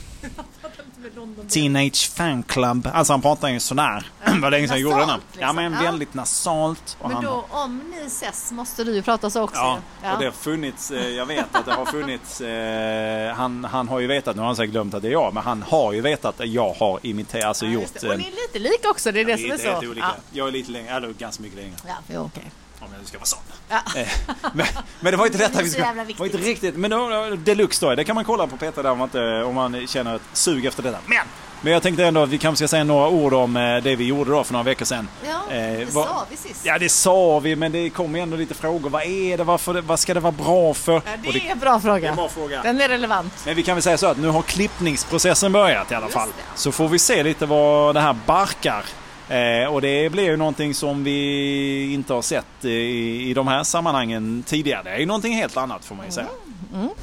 [1.48, 2.88] Teenage Fan Club.
[2.92, 4.06] Alltså han pratar ju sådär.
[4.24, 5.08] Det var länge sedan jag gjorde den.
[5.08, 5.42] Liksom.
[5.42, 6.96] Ja men väldigt nasalt.
[7.02, 7.24] men han...
[7.24, 9.60] då om ni ses måste du ju prata så också.
[9.60, 10.12] Ja, ja.
[10.12, 14.00] och det har funnits, eh, jag vet att det har funnits, eh, han, han har
[14.00, 16.00] ju vetat, nu har han säkert glömt att det är jag, men han har ju
[16.00, 17.96] vetat att jag har imiterat, alltså ja, gjort.
[17.96, 19.88] Och ni är lite lika också, det är det som är så.
[19.88, 20.06] Olika.
[20.06, 20.22] Ja.
[20.30, 21.74] Jag är lite längre, eller ganska mycket längre.
[21.86, 22.18] Ja, okej.
[22.18, 22.44] Okay.
[22.84, 23.38] Om jag nu ska vara sån.
[23.68, 23.76] Ja.
[23.96, 24.08] Eh,
[24.54, 24.66] men,
[25.00, 25.86] men, det var inte detta vi skulle...
[25.86, 26.76] Det var inte riktigt.
[26.76, 29.54] Men då, deluxe då, det kan man kolla på Peter där om man, inte, om
[29.54, 30.98] man känner ett sug efter detta.
[31.06, 31.26] Men!
[31.64, 34.04] Men jag tänkte ändå att vi kanske ska säga några ord om eh, det vi
[34.04, 35.08] gjorde då för några veckor sedan.
[35.26, 36.60] Ja, eh, det var, sa vi sist.
[36.64, 38.90] Ja, det sa vi, men det kom ändå lite frågor.
[38.90, 39.44] Vad är det?
[39.44, 40.92] Varför, vad ska det vara bra för?
[40.92, 41.00] Ja,
[41.32, 42.08] det, är en bra fråga.
[42.08, 42.62] En bra fråga.
[42.62, 43.32] Den är relevant.
[43.46, 46.28] Men vi kan väl säga så att nu har klippningsprocessen börjat i alla fall.
[46.54, 48.84] Så får vi se lite vad det här barkar.
[49.32, 53.64] Eh, och det blir ju någonting som vi inte har sett i, i de här
[53.64, 54.82] sammanhangen tidigare.
[54.82, 56.26] Det är ju någonting helt annat får man ju säga.
[56.72, 56.80] Mm.
[56.82, 56.94] Mm.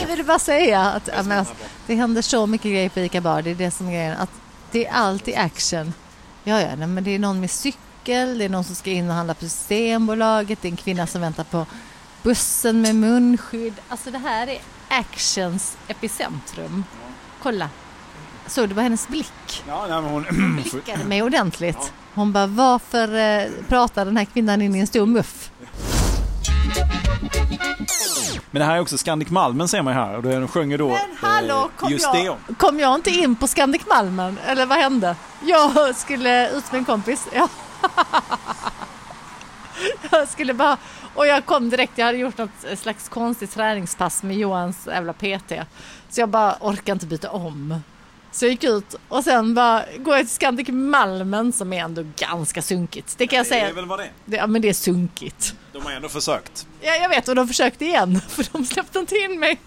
[0.00, 1.46] Jag vill bara säga att men,
[1.86, 3.42] det händer så mycket grejer på ICA Bar.
[3.42, 4.16] Det är det som är grejen.
[4.16, 4.30] Att
[4.70, 5.94] det är alltid action.
[6.44, 9.08] Ja, ja, nej, men det är någon med cykel, det är någon som ska in
[9.08, 11.66] och handla på Systembolaget, det är en kvinna som väntar på
[12.22, 13.74] bussen med munskydd.
[13.88, 14.58] Alltså det här är
[14.88, 16.84] actions epicentrum.
[17.42, 17.68] Kolla,
[18.46, 19.62] Såg du bara hennes blick?
[19.68, 20.24] Ja, nej, hon...
[20.24, 21.92] hon blickade mig ordentligt.
[22.14, 25.50] Hon bara, varför eh, pratar den här kvinnan in i en stor muff?
[28.50, 30.88] Men det här är också Scandic Malmen ser man här och då sjöng ju då
[30.88, 32.54] Men hallå, kom, just jag, det.
[32.54, 34.38] kom jag inte in på Scandic Malmen?
[34.46, 35.16] Eller vad hände?
[35.42, 37.26] Jag skulle ut med en kompis.
[37.34, 37.48] Ja.
[40.10, 40.76] Jag skulle bara,
[41.14, 45.52] och jag kom direkt, jag hade gjort något slags konstigt träningspass med Johans jävla PT.
[46.08, 47.82] Så jag bara orkar inte byta om.
[48.34, 52.04] Så jag gick ut och sen bara går jag till Scandic Malmen som är ändå
[52.16, 53.18] ganska sunkigt.
[53.18, 53.64] Det kan jag säga.
[53.64, 54.10] Det är väl vad det är?
[54.24, 55.54] Det, ja men det är sunkigt.
[55.72, 56.66] De har ändå försökt.
[56.80, 59.60] Ja, jag vet och de försökte igen för de släppte inte in mig.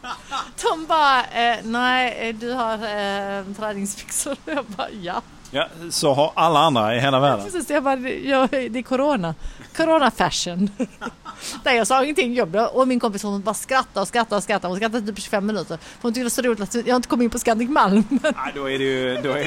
[0.62, 4.38] De bara, eh, nej du har eh, träningsbyxor.
[4.46, 5.22] Jag bara, ja.
[5.58, 7.46] Ja, så har alla andra i hela världen.
[7.46, 9.36] Precis, jag bara, jag, det är corona.
[9.76, 10.70] Corona fashion.
[11.64, 12.36] Nej, jag sa ingenting.
[12.36, 14.72] Jag, och min kompis hon bara skrattade och skrattade och skrattade.
[14.72, 15.78] Hon skrattade typ 25 minuter.
[16.02, 18.04] Hon tyckte det var så roligt att jag inte kom in på Scandic Malm.
[18.10, 19.22] Nej, då är det ju...
[19.22, 19.44] Då är...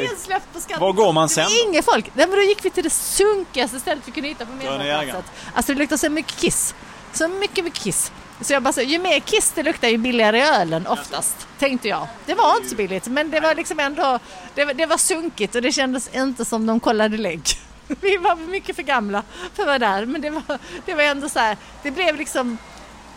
[0.69, 1.47] Det Var går man sen?
[1.49, 2.11] Det inget folk.
[2.15, 5.23] Nej, men då gick vi till det sunkigaste stället vi kunde hitta på Medborgarplatsen.
[5.55, 6.75] Alltså det luktade så mycket kiss.
[7.13, 8.13] Så mycket, mycket kiss.
[8.41, 12.07] Så jag bara så, ju mer kiss det luktar ju billigare ölen oftast, tänkte jag.
[12.27, 14.19] Det var inte så billigt men det var liksom ändå,
[14.55, 17.43] det det var sunkigt och det kändes inte som de kollade lägg.
[18.01, 19.23] Vi var mycket för gamla
[19.55, 22.59] för att vara där men det var, det var ändå så här, det blev liksom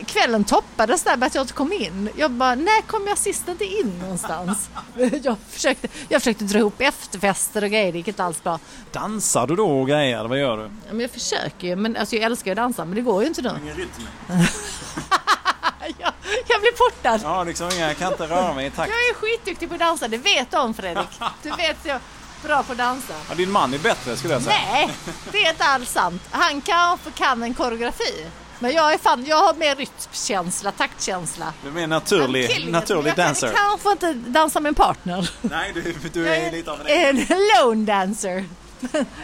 [0.05, 2.09] kvällen toppades där med att jag inte kom in.
[2.15, 4.69] Jag bara, när kom jag sist inte in någonstans?
[5.23, 8.59] Jag försökte, jag försökte dra ihop efterfester och grejer, det gick inte alls bra.
[8.91, 10.63] Dansar du då och grejer, vad gör du?
[10.63, 13.21] Ja, men jag försöker ju, men alltså jag älskar ju att dansa, men det går
[13.21, 13.49] ju inte nu.
[13.63, 14.07] Ingen rytm?
[15.99, 16.13] jag,
[16.47, 17.21] jag blir portad.
[17.23, 18.91] Ja, liksom jag kan inte röra mig i takt.
[18.91, 21.19] Jag är skitduktig på att dansa, det vet du om Fredrik.
[21.43, 21.99] Du vet jag
[22.43, 23.13] bra på att dansa.
[23.29, 24.57] Ja, din man är bättre skulle jag säga.
[24.71, 24.89] Nej,
[25.31, 26.21] det är inte alls sant.
[26.31, 28.25] Han kanske kan en koreografi.
[28.59, 31.53] Men jag är fan, jag har mer rytmkänsla, taktkänsla.
[31.61, 33.47] Du är mer naturlig, naturlig jag dancer.
[33.47, 35.29] Jag kanske inte dansa med en partner.
[35.41, 37.17] Nej, du, du är, är lite av en...
[37.17, 38.45] En lone dancer.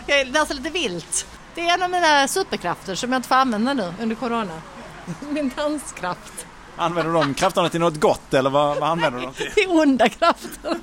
[0.08, 1.26] Jag dansar lite vilt.
[1.56, 4.62] Det är en av mina superkrafter som jag inte får använda nu under corona.
[5.30, 6.46] Min danskraft.
[6.76, 9.52] Använder du de krafterna till något gott eller vad, vad använder du dem till?
[9.56, 10.50] Det är onda krafter.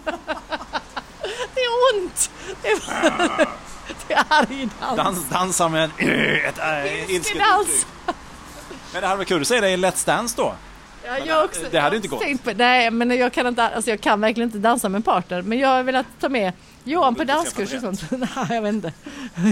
[1.54, 2.30] Det är ont.
[2.62, 2.78] Det är,
[4.08, 4.96] det är arg dans.
[4.96, 5.28] dans.
[5.28, 5.90] Dansa med en,
[6.48, 7.86] ett äh, ilsket uttryck.
[8.92, 10.54] Men det hade varit kul att se dig i Let's Dance då.
[11.06, 12.44] Ja, jag också, det hade inte gått.
[12.44, 15.42] På, nej, men jag kan, inte, alltså jag kan verkligen inte dansa med en partner.
[15.42, 16.52] Men jag har velat ta med
[16.84, 18.10] Johan på danskurs och sånt.
[18.10, 18.92] nej, jag vet inte.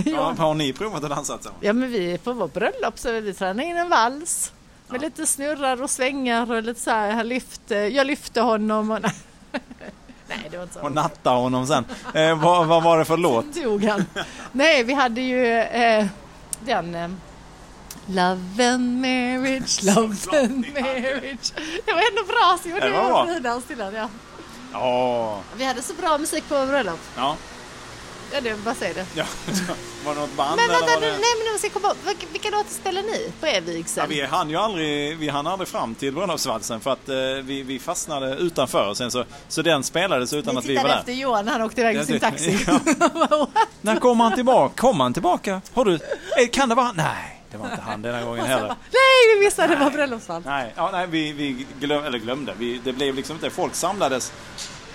[0.05, 1.63] Ja, har ni provat att dansa tillsammans?
[1.65, 4.53] Ja, men vi på vårt bröllop så vi tränade in en vals.
[4.89, 4.97] Ja.
[4.97, 8.99] lite snurrar och svängar och lite så här, jag lyfte, jag lyfte honom och
[10.29, 10.81] Nej, det var inte så.
[10.81, 11.85] Och natta honom sen.
[12.15, 13.45] Eh, vad, vad, var det för låt?
[13.55, 14.05] Sen dog han.
[14.53, 16.07] Nej, vi hade ju eh,
[16.61, 17.09] den eh,
[18.07, 21.53] Love and marriage, love and marriage.
[21.85, 23.95] Det var ändå bra, så gjorde fridans till den.
[23.95, 24.09] Ja.
[24.79, 25.39] Oh.
[25.57, 27.01] Vi hade så bra musik på vår bröllop.
[27.17, 27.37] Ja.
[28.35, 29.07] Ja, det bara säg det.
[29.15, 29.25] Ja,
[30.05, 31.07] var det något band men, vänta, eller var det...
[31.07, 34.03] Nej, men nu ska komma vilka, vilka låtar spelar ni på er vigsel?
[34.03, 37.63] Ja, vi hann ju aldrig, vi hann aldrig fram till bröllopsvalsen för att eh, vi,
[37.63, 38.95] vi fastnade utanför.
[38.95, 40.99] Sen så, så den spelades utan att vi var där.
[40.99, 42.59] Efter Johan han åkte iväg med sin taxi.
[42.67, 43.49] Ja.
[43.81, 44.75] När kommer han tillbaka?
[44.77, 45.61] Kommer han tillbaka?
[45.75, 47.41] Har du, eh, kan det vara Nej.
[47.51, 48.69] Det var inte han denna gången heller.
[48.69, 50.47] Bara, nej, vi missade, det var bröllopsvals.
[50.47, 52.55] Nej, ja, nej vi, vi glöm, eller glömde.
[52.59, 54.33] Vi, det blev liksom inte, folk samlades.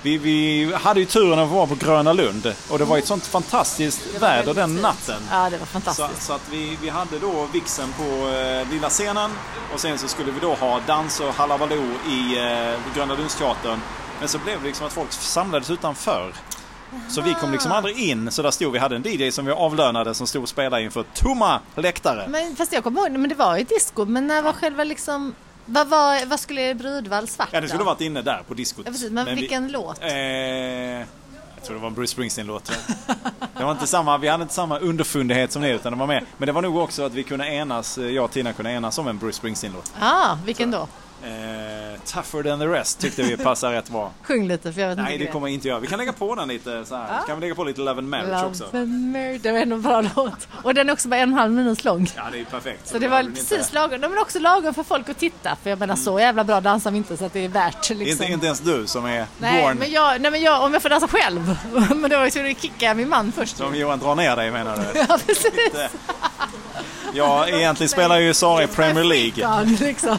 [0.02, 3.26] Vi, vi hade ju turen att vara på Gröna Lund och det var ett sånt
[3.26, 5.22] fantastiskt väder den natten.
[5.32, 6.22] Ja, det var fantastiskt.
[6.22, 9.32] Så, så att vi, vi hade då vixen på eh, lilla scenen
[9.74, 13.80] och sen så skulle vi då ha dans och halabaloo i eh, Gröna Lundsteatern.
[14.20, 16.34] Men så blev det liksom att folk samlades utanför.
[17.10, 19.52] Så vi kom liksom aldrig in, så där stod vi, hade en DJ som vi
[19.52, 22.28] avlönade som stod och spelade inför tomma läktare.
[22.28, 25.36] Men fast jag kommer ihåg, men det var ju disco, men när var själva liksom
[25.70, 28.86] vad, var, vad skulle brudvals varit Ja, det skulle varit inne där på diskot.
[28.86, 30.02] Ja, precis, men, men vilken vi, låt?
[30.02, 32.72] Eh, jag tror det var en Bruce Springsteen-låt.
[33.58, 36.26] det var inte samma, vi hade inte samma underfundighet som ni utan det var med.
[36.38, 39.08] Men det var nog också att vi kunde enas, jag och Tina kunde enas om
[39.08, 39.94] en Bruce Springsteen-låt.
[40.00, 40.88] Ah, vilken då?
[41.24, 44.12] Eh, tougher than the rest tyckte vi passar rätt bra.
[44.24, 45.80] Sjung lite för jag vet Nej, inte det kommer jag inte göra.
[45.80, 47.20] Vi kan lägga på den lite så här.
[47.20, 47.26] Ah.
[47.28, 48.78] kan vi lägga på lite Love and Marriage Love också.
[48.78, 49.42] And marriage.
[49.42, 50.48] Det var en bra låt.
[50.64, 52.12] Och den är också bara en och en halv minut lång.
[52.16, 52.88] Ja, det är perfekt.
[52.88, 53.74] Så, så det var precis inte...
[53.74, 54.02] lagom.
[54.02, 55.58] Men också lagom för folk att titta.
[55.64, 56.04] För jag menar mm.
[56.04, 58.08] så jävla bra dansar vi inte så att det är värt liksom.
[58.08, 59.78] Inte, inte ens du som är nej, born.
[59.78, 61.58] Men jag, nej men jag, om jag får dansa själv.
[61.96, 63.58] men då var jag kicka min man först.
[63.58, 65.00] Som Johan drar ner dig menar du?
[65.10, 66.00] ja, precis.
[67.14, 69.66] Ja, egentligen spelar ju Sara i Premier League.
[69.80, 70.18] Liksom.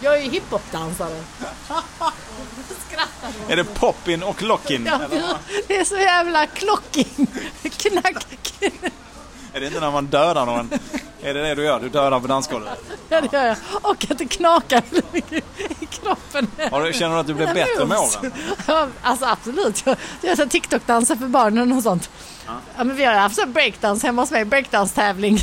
[0.00, 1.22] Jag är hiphopdansare.
[3.48, 4.86] Är det poppin och lockin?
[4.86, 5.00] Ja,
[5.66, 7.26] det är så jävla klocking.
[7.62, 8.26] Knack.
[9.52, 10.70] Är det inte när man dödar någon?
[11.22, 11.80] Är det det du gör?
[11.80, 12.78] Du dödar på dansgolvet?
[13.08, 13.56] Ja, det gör jag.
[13.82, 14.82] Och att det knakar
[15.80, 16.46] i kroppen.
[16.70, 18.32] Har du, känner du att du blir bättre med åren?
[18.66, 19.86] Ja, alltså absolut.
[19.86, 19.96] Jag,
[20.38, 22.10] jag TikTok-dansar för barnen och sånt.
[22.46, 22.52] Ja.
[22.76, 22.84] ja.
[22.84, 25.38] men vi har haft breakdance hemma hos mig, breakdance-tävling.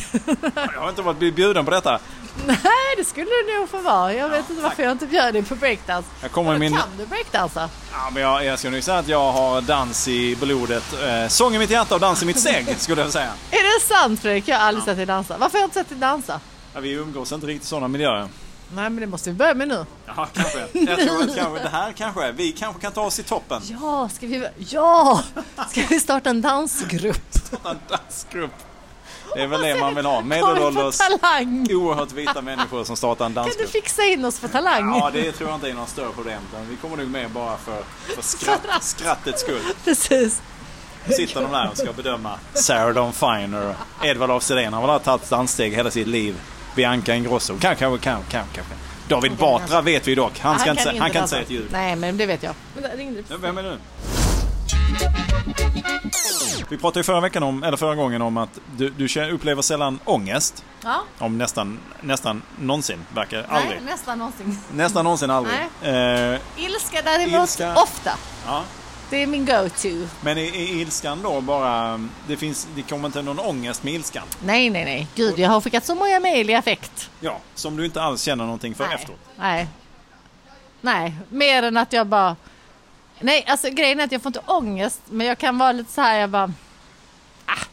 [0.54, 2.00] Jag har inte varit bjuden på detta.
[2.64, 4.14] Nej, det skulle du nog få vara.
[4.14, 6.10] Jag vet inte varför jag inte bjöd dig på breakdance.
[6.22, 6.74] Jag kommer min...
[6.74, 7.70] Kan du breakdansa?
[7.92, 10.94] Ja, men jag, jag ska nog säga att jag har dans i blodet.
[10.94, 13.34] Eh, sång i mitt hjärta och dans i mitt steg, skulle jag säga.
[13.52, 14.48] Är det sant Fredrik?
[14.48, 14.86] Jag har aldrig ja.
[14.86, 15.38] sett dig dansa.
[15.38, 16.40] Varför har jag inte sett dig dansa?
[16.74, 18.28] Ja, vi umgås inte riktigt i sådana miljöer.
[18.74, 19.86] Nej, men det måste vi börja med nu.
[20.06, 20.60] Ja, kanske.
[20.74, 23.62] Jag tror att kanske, det här kanske, vi kanske kan ta oss i toppen.
[23.64, 25.24] Ja, ska vi, ja!
[25.70, 27.22] Ska vi starta en dansgrupp?
[27.30, 28.52] Starta en dansgrupp.
[29.34, 30.22] Det är väl det man vill ha.
[30.22, 31.00] Medelålders,
[31.70, 33.58] oerhört vita människor som startar en dansgrupp.
[33.58, 34.98] Kan du fixa in oss för talang?
[34.98, 36.42] Ja, det tror jag inte är någon större problem.
[36.70, 37.84] Vi kommer nog med bara för,
[38.16, 39.62] för skratt, skrattets skull.
[39.84, 40.42] Precis.
[41.10, 44.74] Sitter de där och ska bedöma Sarah Dawn Finer och Edvard af Sillén.
[44.74, 46.36] Har väl tagit danssteg hela sitt liv.
[46.76, 47.58] Bianca Ingrosso.
[47.60, 48.56] Kanske, kanske, kanske.
[48.56, 48.74] kanske.
[49.08, 50.40] David Batra vet vi dock.
[50.40, 51.68] Han, ska han inte, kan, han kan inte säga ett ljud.
[51.72, 52.54] Nej, men det vet jag.
[53.42, 53.78] Vem är du?
[56.70, 60.00] Vi pratade ju förra veckan om, eller förra gången om att du, du upplever sällan
[60.06, 60.64] ångest.
[60.84, 61.04] Ja.
[61.20, 63.82] Om nästan, nästan någonsin, verkar Nej, aldrig.
[63.82, 64.60] nästan någonsin.
[64.74, 65.56] Nästan någonsin aldrig.
[65.82, 67.74] Eh, ilska däremot, ilska.
[67.76, 68.12] ofta.
[68.46, 68.64] Ja.
[69.10, 70.08] Det är min go-to.
[70.22, 72.00] Men är, är ilskan då bara...
[72.28, 74.24] Det, finns, det kommer inte någon ångest med ilskan?
[74.44, 75.08] Nej, nej, nej.
[75.16, 77.10] Gud, jag har skickat så många mejl i affekt.
[77.20, 78.96] Ja, som du inte alls känner någonting för nej.
[78.96, 79.20] efteråt?
[79.36, 79.68] Nej.
[80.82, 82.36] Nej, mer än att jag bara...
[83.20, 86.02] Nej, alltså grejen är att jag får inte ångest, men jag kan vara lite så
[86.02, 86.54] här, jag bara...
[87.46, 87.66] Ah.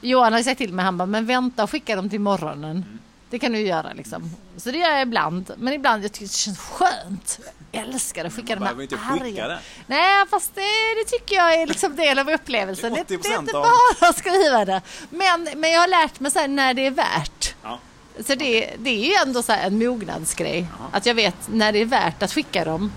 [0.00, 2.70] Johan har sagt till mig, han bara, men vänta och skicka dem till morgonen.
[2.70, 2.98] Mm.
[3.30, 4.30] Det kan du göra liksom.
[4.56, 5.50] Så det gör jag ibland.
[5.56, 7.40] Men ibland jag tycker det känns skönt.
[7.72, 9.58] Jag älskar att skicka de här inte skicka det.
[9.86, 12.92] Nej, fast det, det, tycker jag är liksom del av upplevelsen.
[12.92, 14.82] Det, det, det är inte bara att skriva det.
[15.10, 17.54] Men, men jag har lärt mig så här, när det är värt.
[17.62, 17.78] Ja.
[18.26, 20.66] Så det, det är ju ändå så en mognadsgrej.
[20.78, 20.98] Ja.
[20.98, 22.92] Att jag vet när det är värt att skicka dem.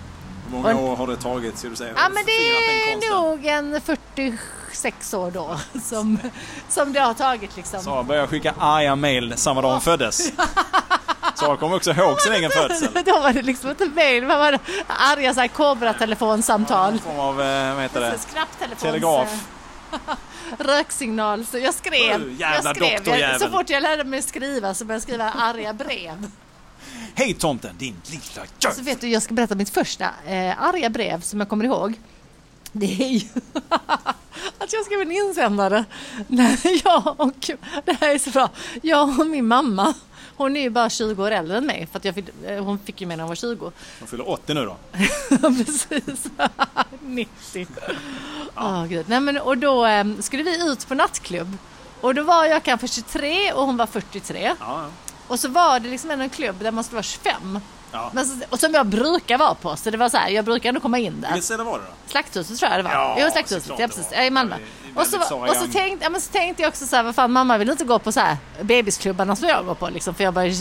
[0.51, 1.57] Hur många år har det tagit?
[1.57, 1.93] Ska du säga?
[1.95, 6.19] Ja, men det är nog en 46 år då som,
[6.69, 7.55] som det har tagit.
[7.55, 7.81] Liksom.
[7.81, 10.31] Sara började skicka arga mail samma dag hon föddes.
[11.35, 13.03] Sara kommer också ihåg sin egen födsel.
[13.05, 14.59] Då var det liksom inte mail, vad var?
[14.88, 16.93] Arga så här kobra-telefonsamtal.
[16.93, 18.75] Ja, form av, eh, vad heter det?
[18.75, 19.47] Telegraf.
[20.57, 21.45] Röksignal.
[21.45, 22.31] Så jag skrev.
[22.39, 25.73] Jävla jag skrev jag, så fort jag lärde mig skriva så började jag skriva arga
[25.73, 26.31] brev.
[27.15, 28.76] Hej tomten, din lilla jävel!
[28.78, 31.93] Så vet du, jag ska berätta mitt första eh, arga brev som jag kommer ihåg.
[32.72, 33.28] Det är ju
[34.58, 35.86] att jag skrev en insändare
[36.28, 37.52] när jag och,
[37.86, 38.50] det här är så bra,
[38.82, 39.93] jag och min mamma
[40.39, 42.80] hon är ju bara 20 år äldre än mig för att jag fick, eh, hon
[42.80, 43.72] fick ju mig när hon var 20.
[44.00, 44.78] Hon fyller 80 nu då?
[45.65, 46.30] Precis,
[47.02, 47.67] 90.
[48.56, 48.84] Ja.
[48.84, 49.06] Oh, Gud.
[49.10, 51.58] Nej, men, och då eh, skulle vi ut på nattklubb
[52.02, 54.39] och då var jag kanske 23 och hon var 43.
[54.41, 54.89] Ja, ja.
[55.29, 57.59] Och så var det liksom en klubb där man skulle vara 25.
[57.91, 58.11] Ja.
[58.13, 59.75] Men, och som jag brukar vara på.
[59.75, 61.27] Så det var så här, jag brukar ändå komma in där.
[61.29, 61.91] Vilket ställe var det då?
[62.11, 62.91] Slakthuset tror jag det var.
[62.91, 63.79] Ja, jo, Slakthuset.
[63.79, 64.11] Ja, precis.
[64.11, 64.55] I Malmö.
[64.95, 67.32] Och så, och så, tänkte, ja, men så tänkte jag också så här, vad fan
[67.32, 70.32] mamma vill inte gå på så här bebisklubbarna som jag går på liksom, för jag
[70.32, 70.52] var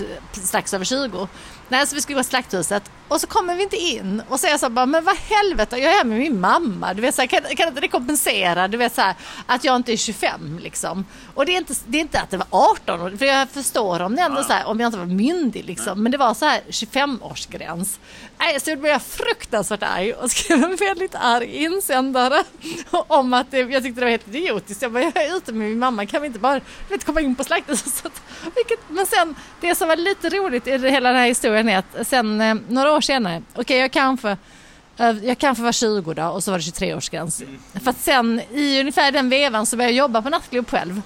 [0.47, 1.29] strax över 20.
[1.69, 4.47] Nej, så vi skulle gå till Slakthuset och så kommer vi inte in och så
[4.47, 6.95] är jag så bara, men vad helvete, jag är här med min mamma.
[6.95, 8.69] Du vet, så här, kan, kan inte det kompensera?
[8.69, 9.15] Du vet så här,
[9.47, 11.07] att jag inte är 25 liksom.
[11.35, 14.01] Och det är inte, det är inte att det var 18 år, för jag förstår
[14.01, 14.45] om det ändå ja.
[14.45, 16.03] så här, om jag inte var myndig liksom.
[16.03, 17.99] Men det var så här 25-årsgräns.
[18.39, 22.45] Nej, så då blev jag fruktansvärt arg och skrev en väldigt arg insändare
[22.91, 24.83] om att det, jag tyckte det var helt idiotiskt.
[24.83, 27.35] Jag bara, jag är ute med min mamma, kan vi inte bara vet, komma in
[27.35, 28.23] på slakthuset?
[28.89, 32.41] Men sen, det som var lite roligt i hela den här historien är att sen
[32.41, 34.37] eh, några år senare, okej okay, jag kanske
[35.23, 37.43] jag kanske var 20 då och så var det 23-årsgräns.
[37.43, 37.59] Mm.
[37.85, 41.03] För att sen i ungefär den vevan så började jag jobba på nattklubb själv.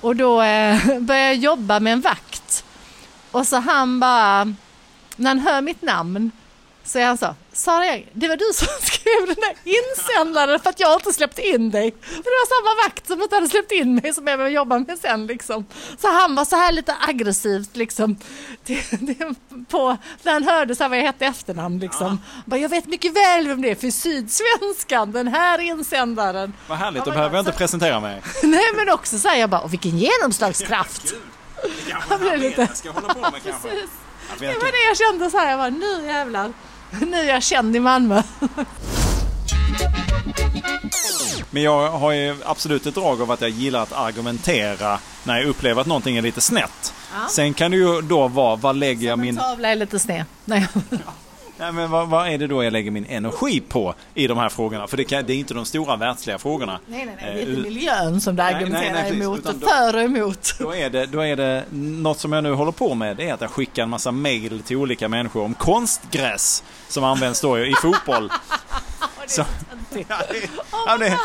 [0.00, 2.64] Och då eh, började jag jobba med en vakt.
[3.30, 4.54] Och så han bara,
[5.16, 6.30] när han hör mitt namn
[6.84, 10.80] så är han så, Sara det var du som skrev den där insändaren för att
[10.80, 11.94] jag inte släppte in dig.
[12.00, 14.78] För det var samma vakt som inte hade släppt in mig som jag behöver jobba
[14.78, 15.66] med sen liksom.
[15.98, 18.16] Så han var så här lite aggressivt liksom.
[19.68, 22.18] På, när han hörde så här vad jag hette efternamn liksom.
[22.22, 22.42] Ja.
[22.44, 26.52] Bara, jag vet mycket väl vem det är för Sydsvenskan, den här insändaren.
[26.68, 28.22] Vad härligt, då behöver jag inte presentera mig.
[28.42, 31.14] Nej men också så här, jag bara, vilken genomslagskraft.
[31.62, 32.66] Ja, det kanske han lite...
[32.66, 33.68] ska hålla på med kanske.
[34.38, 36.52] Det var det jag kände så här, jag bara, nu jävlar.
[37.00, 38.22] Nu är jag känd i Malmö.
[41.50, 45.46] Men jag har ju absolut ett drag av att jag gillar att argumentera när jag
[45.46, 46.94] upplever att någonting är lite snett.
[47.12, 47.28] Ja.
[47.28, 49.36] Sen kan det ju då vara, vad lägger jag min...
[49.36, 50.24] Som tavla är lite sned.
[50.44, 50.68] Nej.
[51.62, 54.48] Nej, men vad, vad, är det då jag lägger min energi på i de här
[54.48, 54.86] frågorna?
[54.86, 56.80] För det, kan, det är inte de stora världsliga frågorna.
[56.86, 57.34] Nej, nej, nej.
[57.34, 59.42] Det är inte miljön som du argumenterar nej, nej, nej, emot.
[59.42, 60.54] För och emot.
[60.58, 63.16] Då är, det, då är det något som jag nu håller på med.
[63.16, 67.40] Det är att jag skickar en massa mail till olika människor om konstgräs som används
[67.40, 68.30] då i fotboll.
[69.26, 69.44] Så,
[70.08, 70.48] ja, det,
[70.86, 71.18] ja, det,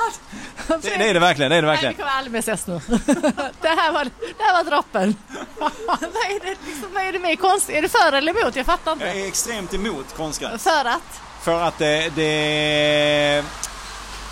[0.81, 1.51] det, det, är det verkligen.
[1.51, 1.93] Det är det verkligen.
[1.93, 2.81] Nej, vi kommer aldrig mer ses nu.
[3.61, 5.15] det, här var, det här var droppen.
[5.57, 7.69] vad, är det, liksom, vad är det med konst?
[7.69, 8.55] Är det för eller emot?
[8.55, 9.05] Jag fattar inte.
[9.05, 10.63] Jag är extremt emot konstgräs.
[10.63, 11.21] För att?
[11.41, 13.43] För att det, det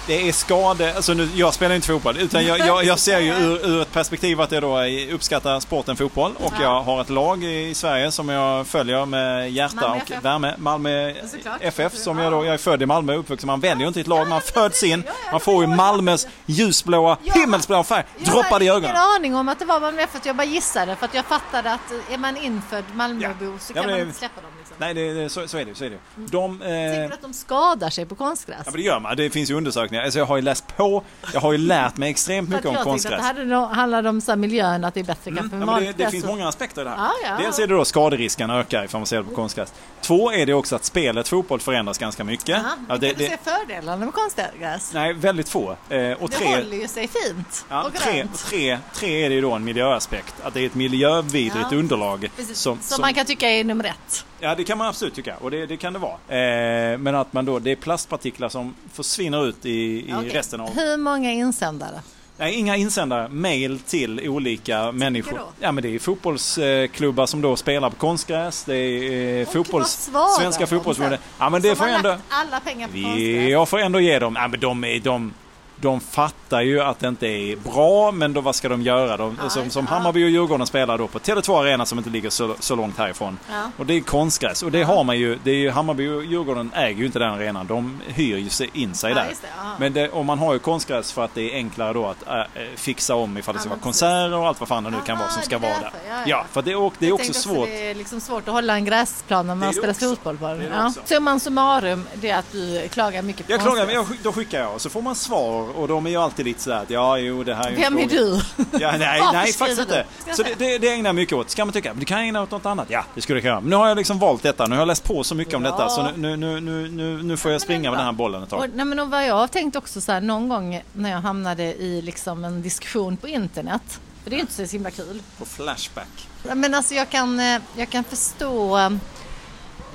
[0.07, 3.33] det är skade, alltså nu, jag spelar inte fotboll utan jag, jag, jag ser ju
[3.33, 4.79] ur, ur, ett perspektiv att jag då
[5.11, 6.63] uppskattar sporten fotboll och ja.
[6.63, 10.23] jag har ett lag i Sverige som jag följer med hjärta Malmö och FF.
[10.23, 10.55] värme.
[10.57, 11.13] Malmö
[11.59, 13.47] FF som jag då, jag är född i Malmö uppvuxen.
[13.47, 15.03] Man väljer inte ett lag, man föds in.
[15.31, 18.89] Man får ju Malmös ljusblåa, himmelsblåa färg droppade i ögonen.
[18.89, 21.13] Jag hade ingen aning om att det var Malmö FF, jag bara gissade för att
[21.13, 24.51] jag fattade att är man infödd Malmöbo så kan man inte släppa dem.
[24.77, 25.75] Nej, det, det, så, så, är det.
[25.75, 25.97] Så är det.
[26.15, 26.67] De, eh...
[26.67, 28.61] Tycker du att de skadar sig på konstgräs?
[28.65, 29.17] Ja, men det gör man.
[29.17, 30.03] Det finns ju undersökningar.
[30.03, 31.03] Alltså, jag har ju läst på.
[31.33, 33.21] Jag har ju lärt mig extremt mycket om konstgräs.
[33.21, 35.49] Jag att det handlade om så miljön, att det är bättre mm.
[35.49, 36.97] kanske ja, det, det finns många aspekter i det här.
[36.97, 37.37] Ah, ja.
[37.37, 39.73] Dels är det då skaderisken ökar ifall man ser det på konstgräs.
[40.01, 42.57] Två är det också att spelet fotboll förändras ganska mycket.
[42.57, 44.93] Aha, ja, det, kan du se fördelarna med konstgräs?
[44.93, 45.77] Nej, väldigt få.
[45.89, 49.35] Eh, och tre, det håller ju sig fint ja, och tre, tre, tre är det
[49.35, 50.35] ju då en miljöaspekt.
[50.43, 52.31] Att det är ett miljövidrigt underlag.
[52.37, 54.25] Som, som, som, man kan tycka är nummer ett.
[54.45, 56.11] Ja, det kan man absolut tycka och det, det kan det vara.
[56.11, 60.29] Eh, men att man då, det är plastpartiklar som försvinner ut i, i okay.
[60.29, 60.69] resten av...
[60.75, 62.01] Hur många insändare?
[62.37, 63.27] Nej, inga insändare.
[63.27, 65.39] Mail till olika människor.
[65.59, 68.63] Ja, men det är fotbollsklubbar som då spelar på konstgräs.
[68.63, 70.09] Det är eh, fotbolls...
[70.39, 71.21] Svenska fotbollsförbundet.
[71.39, 72.17] Ja, men det får ändå...
[72.29, 73.49] alla pengar på konstgräs?
[73.49, 74.35] Jag får ändå ge dem...
[74.39, 75.33] Ja, men de, är, de,
[75.75, 79.17] de fattar ju att det inte är bra, men då vad ska de göra?
[79.17, 79.95] De, ja, som, som ja.
[79.95, 83.39] Hammarby och Djurgården spelar då på Tele2 Arena som inte ligger så, så långt härifrån.
[83.49, 83.71] Ja.
[83.77, 84.63] Och det är konstgräs.
[84.63, 87.33] Och det har man ju, det är ju, Hammarby och Djurgården äger ju inte den
[87.33, 87.67] arenan.
[87.67, 89.27] De hyr ju sig in sig där.
[89.41, 89.47] Det,
[89.79, 92.63] men det, och man har ju konstgräs för att det är enklare då att äh,
[92.75, 95.29] fixa om ifall det ska vara konserter och allt vad fan det nu kan vara
[95.29, 95.91] som ska vara där.
[96.25, 97.67] Ja, för det, och, det är också svårt.
[97.67, 100.93] Det är liksom svårt att hålla en gräsplan när man spelar fotboll på den.
[101.05, 103.85] Summan summarum, det är att du klagar mycket på jag konstgräs.
[103.85, 106.45] klagar, jag, Då skickar jag och så får man svar och de är ju alltid
[106.45, 108.41] lite sådär att ja, jo, det här är Vem är du?
[108.79, 110.05] Ja, nej, nej faktiskt inte.
[110.33, 111.49] Så det, det, det ägnar jag mycket åt.
[111.49, 112.87] Ska man tycka, du kan ägna åt något annat?
[112.89, 113.59] Ja, det skulle jag kunna.
[113.61, 114.67] Men nu har jag liksom valt detta.
[114.67, 117.37] Nu har jag läst på så mycket om detta så nu, nu, nu, nu, nu
[117.37, 118.59] får jag springa med den här bollen ett tag.
[118.59, 121.21] Och, nej, men och vad jag har tänkt också så här, någon gång när jag
[121.21, 123.99] hamnade i liksom en diskussion på internet.
[124.23, 125.21] För det är ju inte så himla kul.
[125.37, 126.27] På Flashback.
[126.53, 128.79] Men alltså jag kan, eh, jag kan förstå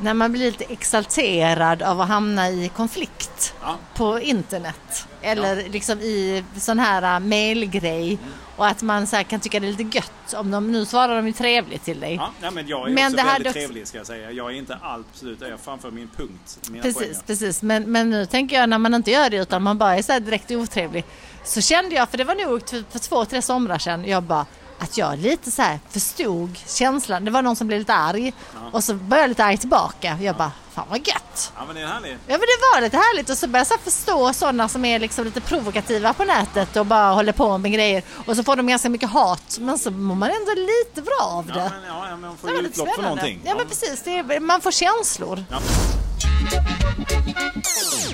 [0.01, 3.77] när man blir lite exalterad av att hamna i konflikt ja.
[3.95, 5.07] på internet.
[5.23, 5.69] Eller ja.
[5.71, 8.09] liksom i sån här uh, mailgrej.
[8.09, 8.33] Mm.
[8.57, 10.35] Och att man så kan tycka det är lite gött.
[10.35, 12.15] Om de, nu svarar de ju trevligt till dig.
[12.15, 13.59] Ja, nej, men jag är men också väldigt också...
[13.59, 14.31] trevlig ska jag säga.
[14.31, 16.59] Jag är inte absolut, jag är framför min punkt.
[16.83, 17.15] Precis, poänger.
[17.27, 17.63] precis.
[17.63, 20.19] Men, men nu tänker jag när man inte gör det utan man bara är så
[20.19, 21.05] direkt otrevlig.
[21.45, 24.47] Så kände jag, för det var nog för två, tre somrar sedan, jag bara
[24.81, 27.25] att jag lite så här förstod känslan.
[27.25, 28.61] Det var någon som blev lite arg ja.
[28.73, 30.19] och så började jag lite arg tillbaka.
[30.21, 31.53] Jag bara, fan vad gött.
[31.57, 32.19] Ja men det är härligt.
[32.27, 35.25] Ja men det var lite härligt och så började jag förstå sådana som är liksom
[35.25, 38.03] lite provokativa på nätet och bara håller på med grejer.
[38.27, 41.47] Och så får de ganska mycket hat men så mår man ändå lite bra av
[41.47, 41.53] det.
[41.59, 43.41] Ja men, ja, men man får ju utlopp för någonting.
[43.45, 45.45] Ja, ja men precis, är, man får känslor.
[45.51, 45.59] Ja.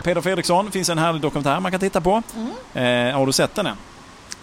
[0.03, 2.23] Peder Fredriksson, finns en härlig dokumentär man kan titta på.
[2.75, 3.11] Mm.
[3.11, 3.77] Eh, har du sett den än?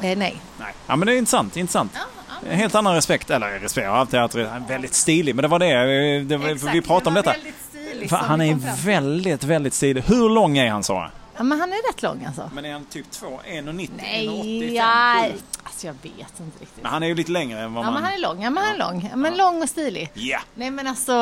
[0.03, 0.35] Eh, nej.
[0.59, 0.73] nej.
[0.87, 1.91] Ja men det är intressant, intressant.
[1.95, 2.49] Ja, ja.
[2.51, 4.35] En helt annan respekt, eller respekt, jag har alltid haft
[4.67, 7.35] väldigt stilig, men det var det, det var, vi pratade om detta.
[7.69, 10.03] Stilig, han är väldigt, väldigt stilig.
[10.07, 12.49] Hur lång är han sa Ja, men han är rätt lång alltså.
[12.53, 13.89] Men är han typ 2, 1,90?
[13.97, 15.27] Nej, ja,
[15.73, 16.83] alltså jag vet inte riktigt.
[16.83, 17.93] Men han är ju lite längre än vad ja, man...
[17.93, 18.43] Men han är lång.
[18.43, 19.09] Ja, men han är lång.
[19.11, 20.11] Ja, men lång och stilig.
[20.13, 20.21] Ja.
[20.21, 20.41] Yeah.
[20.55, 21.13] Nej, men alltså,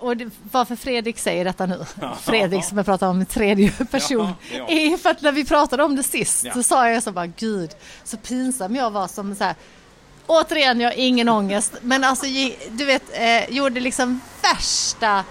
[0.00, 0.14] och
[0.52, 1.86] varför Fredrik säger detta nu,
[2.22, 4.32] Fredrik som jag pratar om i tredje person,
[4.68, 7.70] är för att när vi pratade om det sist så sa jag så bara, gud,
[8.04, 9.54] så pinsam jag var som så här,
[10.26, 12.26] återigen, jag har ingen ångest, men alltså,
[12.70, 15.24] du vet, eh, gjorde liksom värsta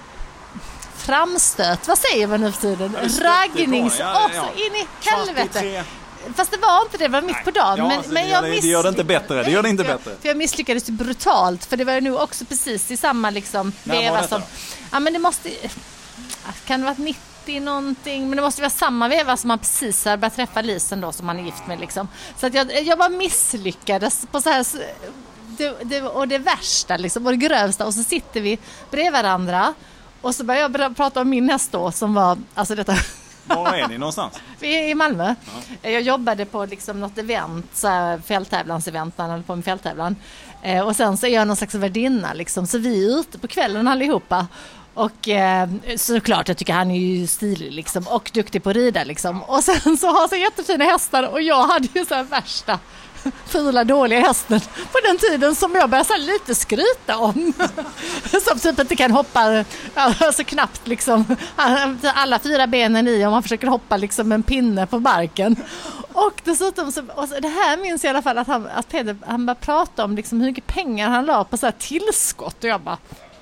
[0.96, 2.96] framstöt, vad säger man nu för tiden?
[3.22, 4.66] Raggningsoffs, ja, ja, ja.
[4.66, 5.84] in i helvete.
[6.36, 7.78] Fast det var inte det, det var mitt på dagen.
[7.78, 9.44] Ja, men, men jag det, det gör det inte bättre.
[9.44, 10.16] Det gör det inte bättre.
[10.22, 11.66] För jag misslyckades brutalt.
[11.66, 14.42] För det var ju nog också precis i samma liksom veva som...
[14.92, 15.50] Ja men det måste...
[16.66, 18.30] Kan det varit 90 någonting?
[18.30, 21.26] Men det måste vara samma veva som man precis har börjat träffa Lisen då som
[21.26, 22.08] man är gift med liksom.
[22.38, 24.66] Så att jag, jag bara misslyckades på så här...
[25.58, 27.86] Det, det, och det värsta liksom, och det grövsta.
[27.86, 28.58] Och så sitter vi
[28.92, 29.74] bredvid varandra.
[30.22, 32.96] Och så började jag prata om min häst då som var, alltså detta
[33.50, 34.40] var är ni någonstans?
[34.60, 35.36] Vi är i Malmö.
[35.82, 35.90] Ja.
[35.90, 40.16] Jag jobbade på liksom något event, så här fälttävlansevent när höll på med fälttävlan.
[40.62, 43.48] Eh, och sen så är jag någon slags värdinna liksom, så vi är ute på
[43.48, 44.48] kvällen allihopa.
[44.94, 49.04] Och eh, såklart, jag tycker han är ju stilig liksom och duktig på att rida
[49.04, 49.44] liksom.
[49.44, 52.80] Och sen så har han så jättefina hästar och jag hade ju så här värsta
[53.46, 54.60] fula dåliga hästen
[54.92, 57.54] på den tiden som jag började lite skryta om.
[58.48, 61.36] Som typ inte kan hoppa, alltså knappt liksom,
[62.04, 65.56] alla fyra benen i om man försöker hoppa liksom en pinne på marken.
[66.14, 69.18] Och dessutom, så, och det här minns jag i alla fall att, han, att Peder
[69.26, 72.70] han började prata om liksom hur mycket pengar han la på så här tillskott och
[72.70, 72.98] jag bara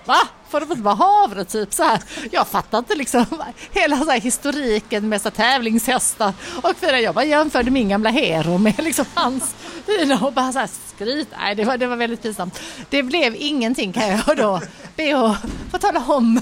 [0.08, 0.28] Va?
[0.50, 1.46] Får de inte vara havre?
[1.46, 2.02] Typ så här.
[2.32, 3.26] Jag fattar inte liksom
[3.72, 8.58] hela så här historiken med så tävlingshästar och för Jag bara jämförde min gamla Hero
[8.58, 11.28] med liksom hans fina och bara så här skryt.
[11.40, 12.62] Nej, det var, det var väldigt pinsamt.
[12.90, 14.62] Det blev ingenting kan jag då
[14.96, 15.38] be att
[15.72, 16.42] få tala om.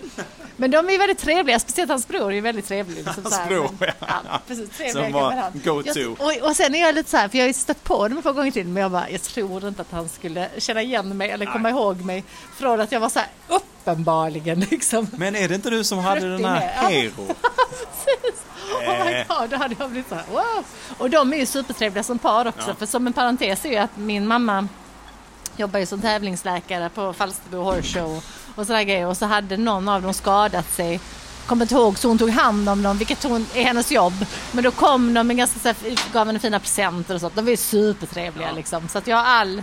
[0.56, 2.96] Men de är väldigt trevliga, speciellt hans bror är väldigt trevlig.
[2.96, 3.94] Liksom, hans bror, ja.
[4.00, 6.16] ja precis, Som var go-to.
[6.18, 8.18] Och, och sen är jag lite så här, för jag har ju stött på dem
[8.18, 11.16] ett par gånger till, men jag bara, jag tror inte att han skulle känna igen
[11.16, 11.72] mig eller komma Nej.
[11.72, 12.24] ihåg mig
[12.56, 15.06] från att jag var så här uppenbarligen liksom.
[15.12, 17.26] Men är det inte du som hade den här Hero?
[18.04, 18.42] precis.
[18.88, 20.64] Oh my god, då hade jag blivit så här, wow.
[20.98, 22.74] Och de är ju supertrevliga som par också, ja.
[22.74, 24.68] för som en parentes är ju att min mamma
[25.56, 28.22] jobbar ju som tävlingsläkare på Falsterbo Horse Show
[28.54, 29.06] och sådär grejer.
[29.06, 31.00] Och så hade någon av dem skadat sig.
[31.46, 34.26] Kommer inte ihåg, så hon tog hand om dem, vilket hon, är hennes jobb.
[34.52, 35.76] Men då kom de med ganska, så här,
[36.12, 37.34] gav henne fina presenter och sånt.
[37.34, 38.54] De var ju supertrevliga ja.
[38.54, 38.88] liksom.
[38.88, 39.62] Så att jag har all...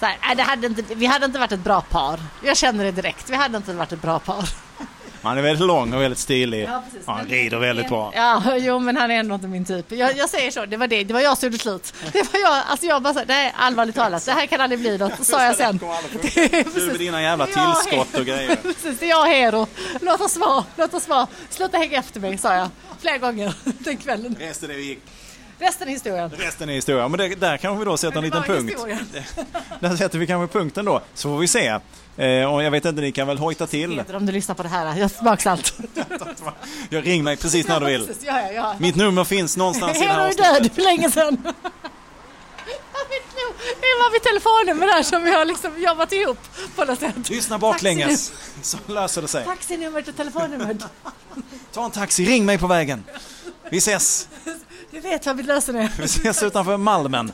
[0.00, 2.20] Så här, det hade inte, vi hade inte varit ett bra par.
[2.44, 3.30] Jag känner det direkt.
[3.30, 4.48] Vi hade inte varit ett bra par.
[5.24, 6.64] Han är väldigt lång och väldigt stilig.
[6.64, 7.06] Ja, precis.
[7.06, 8.12] han rider väldigt bra.
[8.14, 9.92] Ja, jo men han är ändå inte min typ.
[9.92, 11.04] Jag, jag säger så, det var det.
[11.04, 11.94] Det var jag som gjorde slut.
[12.12, 14.98] Det var jag, alltså jag bara så, nej allvarligt talat, det här kan aldrig bli
[14.98, 15.80] något, sa jag sen.
[16.74, 18.56] Du med dina jävla tillskott och grejer.
[18.62, 19.66] Precis, det är jag Hero.
[20.00, 21.26] Låt oss vara, låt oss vara.
[21.50, 22.68] Sluta hänga efter mig, sa jag.
[23.00, 24.36] Flera gånger den kvällen.
[24.40, 25.00] Resten är gick.
[25.58, 26.30] Resten är historia.
[26.36, 27.08] Resten är historia.
[27.08, 28.78] Men det, där kanske vi då sätter en liten punkt.
[29.80, 31.00] Där sätter vi kanske punkten då.
[31.14, 31.66] Så får vi se.
[32.16, 34.02] Eh, och jag vet inte, ni kan väl hojta till.
[34.08, 34.96] Jag om du lyssnar på det här.
[34.96, 35.74] Jag smaksalt.
[36.88, 38.10] jag ring mig precis när du vill.
[38.22, 38.76] Ja, ja, ja.
[38.78, 40.56] Mitt nummer finns någonstans i det här avsnittet.
[40.56, 41.42] är död för länge sedan.
[43.80, 46.38] Det var mitt telefonnummer där som vi har liksom jobbat ihop
[46.76, 47.30] på något sätt.
[47.30, 48.32] Lyssna baklänges
[48.62, 49.44] så löser det sig.
[49.44, 50.76] Taxinumret och telefonnumret.
[51.72, 53.04] Ta en taxi, ring mig på vägen.
[53.70, 54.28] Vi ses.
[54.94, 55.90] Du vet vad vi löser det.
[55.98, 57.32] Vi ses utanför Malmen.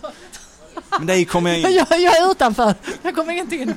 [0.90, 1.76] Men dig kommer jag in.
[1.76, 2.74] Jag, jag är utanför.
[3.02, 3.74] Jag kommer inte in.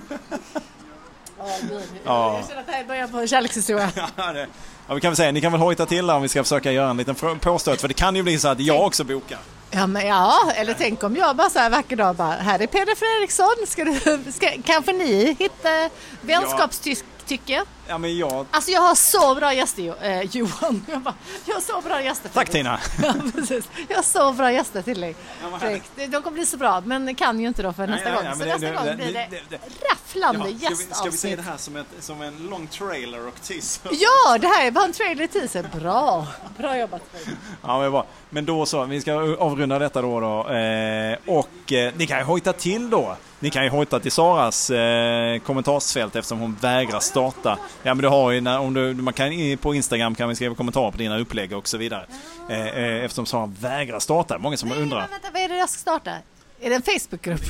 [2.06, 2.38] Ja.
[2.38, 3.92] Jag känner att det här börjar på en kärlekshistoria.
[4.88, 6.72] Ja, vi kan väl säga, ni kan väl hojta till där om vi ska försöka
[6.72, 9.40] göra en liten påstöt för det kan ju bli så att jag också bokar.
[9.72, 12.68] Ja, men ja, eller tänk om jag bara så här vacker dag bara, här är
[12.68, 15.90] Peder Fredriksson, ska du, ska, kanske ni hitta
[16.22, 17.62] vänskapstysk tycker.
[17.88, 18.46] Ja, men jag...
[18.52, 20.86] Alltså jag har så bra gäster eh, Johan.
[20.90, 21.16] Jag, bara,
[21.46, 22.30] jag har så bra gäster.
[22.30, 22.80] Tack Tina.
[23.04, 23.70] ja, precis.
[23.88, 25.16] Jag har så bra gäster till dig.
[25.42, 28.30] Ja, de kommer bli så bra, men kan ju inte då för nästa ja, ja,
[28.30, 28.40] gång.
[28.40, 29.60] Så nästa det, gång blir det, det, det
[29.92, 30.96] rafflande ja, gästavsnitt.
[30.96, 33.92] Ska vi se det här som, ett, som en lång trailer och teaser?
[33.92, 35.70] Ja, det här är bara en trailer och teaser.
[35.80, 36.28] Bra.
[36.58, 37.02] Bra jobbat.
[37.62, 38.06] Ja, men bra.
[38.30, 40.20] Men då så, vi ska avrunda detta då.
[40.20, 40.50] då.
[40.50, 43.18] Eh, och eh, ni kan ju hojta till då.
[43.40, 47.60] Ni kan ju hojta till Saras eh, kommentarsfält eftersom hon vägrar starta.
[47.84, 50.56] Ja men du har ju, när, om du, man kan, på Instagram kan vi skriva
[50.56, 52.06] kommentarer på dina upplägg och så vidare.
[52.50, 54.38] Eh, eh, eftersom Sara vägrar starta.
[54.38, 55.00] Många som Nej, undrar.
[55.00, 56.12] Men vänta, vad är det jag ska starta?
[56.60, 57.42] Är det en Facebookgrupp?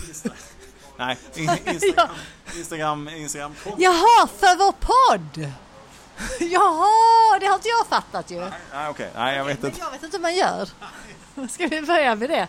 [0.98, 2.10] Nej, Instagram.
[2.58, 3.56] Instagram, Instagram.
[3.78, 5.52] Jaha, för vår podd!
[6.40, 8.40] Jaha, det har inte jag fattat ju.
[8.40, 8.90] Nej, okej.
[8.90, 9.08] Okay.
[9.16, 9.80] Nej, jag vet inte.
[9.80, 10.70] Jag vet inte hur man gör.
[11.50, 12.48] Ska vi börja med det?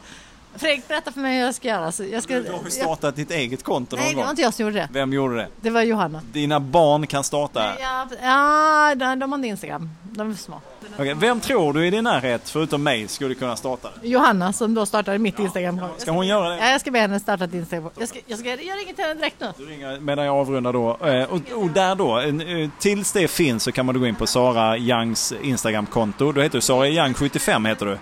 [0.57, 1.92] Fredrik, berätta för mig hur jag ska göra.
[1.92, 3.14] Så jag ska, du har ju startat jag...
[3.14, 4.88] ditt eget konto någon Nej, det var inte jag som gjorde det.
[4.92, 5.48] Vem gjorde det?
[5.61, 6.20] Det var Johanna.
[6.32, 7.72] Dina barn kan starta?
[7.80, 9.90] Ja, ja de, har inte Instagram.
[10.02, 10.61] De är små.
[10.94, 13.88] Okay, vem tror du i din närhet, förutom mig, skulle kunna starta?
[14.02, 15.44] Johanna som då startade mitt ja.
[15.44, 15.80] Instagram.
[15.98, 16.57] Ska hon göra det?
[16.57, 17.90] Ja, jag ska be henne starta ett Instagram.
[17.98, 19.52] Jag, ska, jag, ska, jag ringer till henne direkt nu.
[19.59, 20.98] Du ringer medan jag avrundar då.
[21.07, 24.26] Eh, och, och, där då, eh, tills det finns så kan man gå in på
[24.26, 26.32] Sara Youngs Instagramkonto.
[26.32, 27.98] Då heter du Sara Young 75 heter du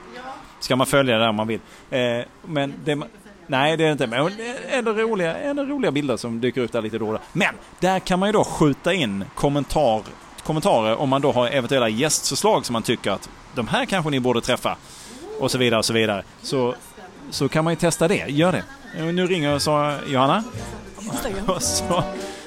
[0.64, 1.60] ska man följa det där man vill.
[1.90, 2.98] Eh, men det,
[3.46, 4.06] nej, det är det inte.
[4.06, 4.32] Men
[4.70, 7.18] ändå roliga, ändå roliga bilder som dyker upp där lite då och då.
[7.32, 10.02] Men där kan man ju då skjuta in kommentar,
[10.42, 14.20] kommentarer om man då har eventuella gästförslag som man tycker att de här kanske ni
[14.20, 14.76] borde träffa.
[15.40, 16.22] Och så vidare och så vidare.
[16.42, 16.74] Så,
[17.30, 18.26] så kan man ju testa det.
[18.28, 18.64] Gör det.
[19.12, 20.44] Nu ringer så Johanna.
[21.46, 21.62] Och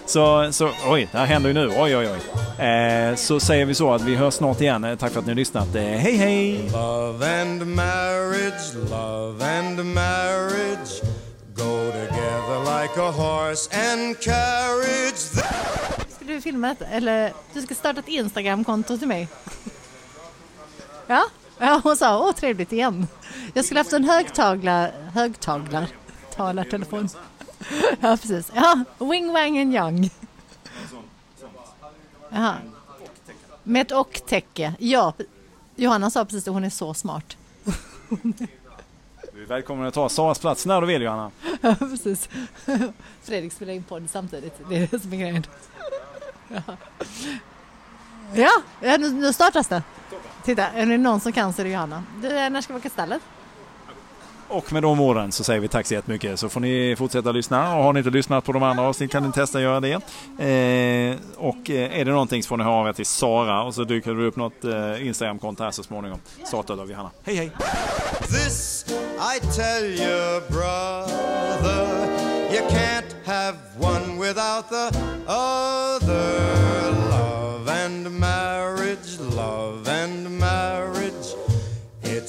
[0.05, 1.67] så, så, oj, det här händer ju nu.
[1.67, 2.65] Oj, oj, oj.
[2.65, 4.83] Eh, så säger vi så att vi hörs snart igen.
[4.83, 5.75] Eh, tack för att ni har lyssnat.
[5.75, 6.69] Eh, hej, hej!
[6.71, 11.01] Love and marriage, love and marriage
[11.55, 15.17] Go together like a horse and carriage
[16.09, 16.85] Ska du filma detta?
[16.85, 19.27] Eller du ska starta ett Instagramkonto till mig?
[21.07, 21.23] Ja?
[21.57, 23.07] Ja, hon sa åh trevligt igen.
[23.53, 25.87] Jag skulle haft en högtaglar, högtaglar,
[26.35, 27.09] talartelefon.
[27.99, 28.51] ja, precis.
[28.55, 30.09] Ja, Wing Wang and Young.
[32.29, 32.55] Jaha.
[33.63, 34.73] Med ett och-täcke.
[34.79, 35.13] Ja,
[35.75, 37.37] Johanna sa precis att hon är så smart.
[39.33, 41.31] Du är välkommen att ta Saras plats när du vill Johanna.
[41.61, 42.29] Ja, precis.
[43.23, 44.53] Fredrik spelar in podd samtidigt.
[44.69, 45.45] Det är det som är grejen.
[48.33, 48.49] Ja,
[48.81, 49.83] ja nu, nu startas det.
[50.43, 52.03] Titta, är det någon som kan så är det Johanna.
[52.21, 53.21] Du, när ska vi åka stallet?
[54.47, 56.39] Och med de orden så säger vi tack så jättemycket.
[56.39, 59.27] Så får ni fortsätta lyssna och har ni inte lyssnat på de andra avsnitten kan
[59.29, 59.93] ni testa att göra det.
[59.93, 63.75] Eh, och eh, är det någonting så får ni höra av er till Sara och
[63.75, 66.19] så dyker det upp något eh, Instagramkonto här så småningom.
[66.43, 67.11] Startat av Johanna.
[67.23, 67.51] Hej hej!
[68.21, 68.85] This
[69.35, 74.89] I tell you brother You can't have one without the
[75.27, 76.64] other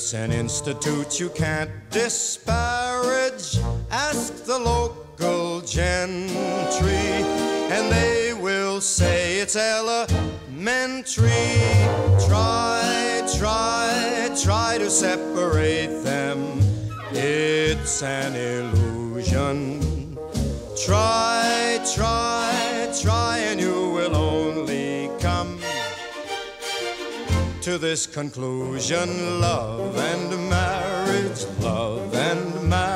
[0.06, 3.58] It's an institute you can't disparage.
[3.90, 7.10] Ask the local gentry,
[7.74, 11.26] and they will say it's elementary.
[12.24, 16.60] Try, try, try to separate them.
[17.10, 19.82] It's an illusion.
[20.86, 23.65] Try, try, try, and you
[27.66, 32.95] to this conclusion love and marriage, love and marriage.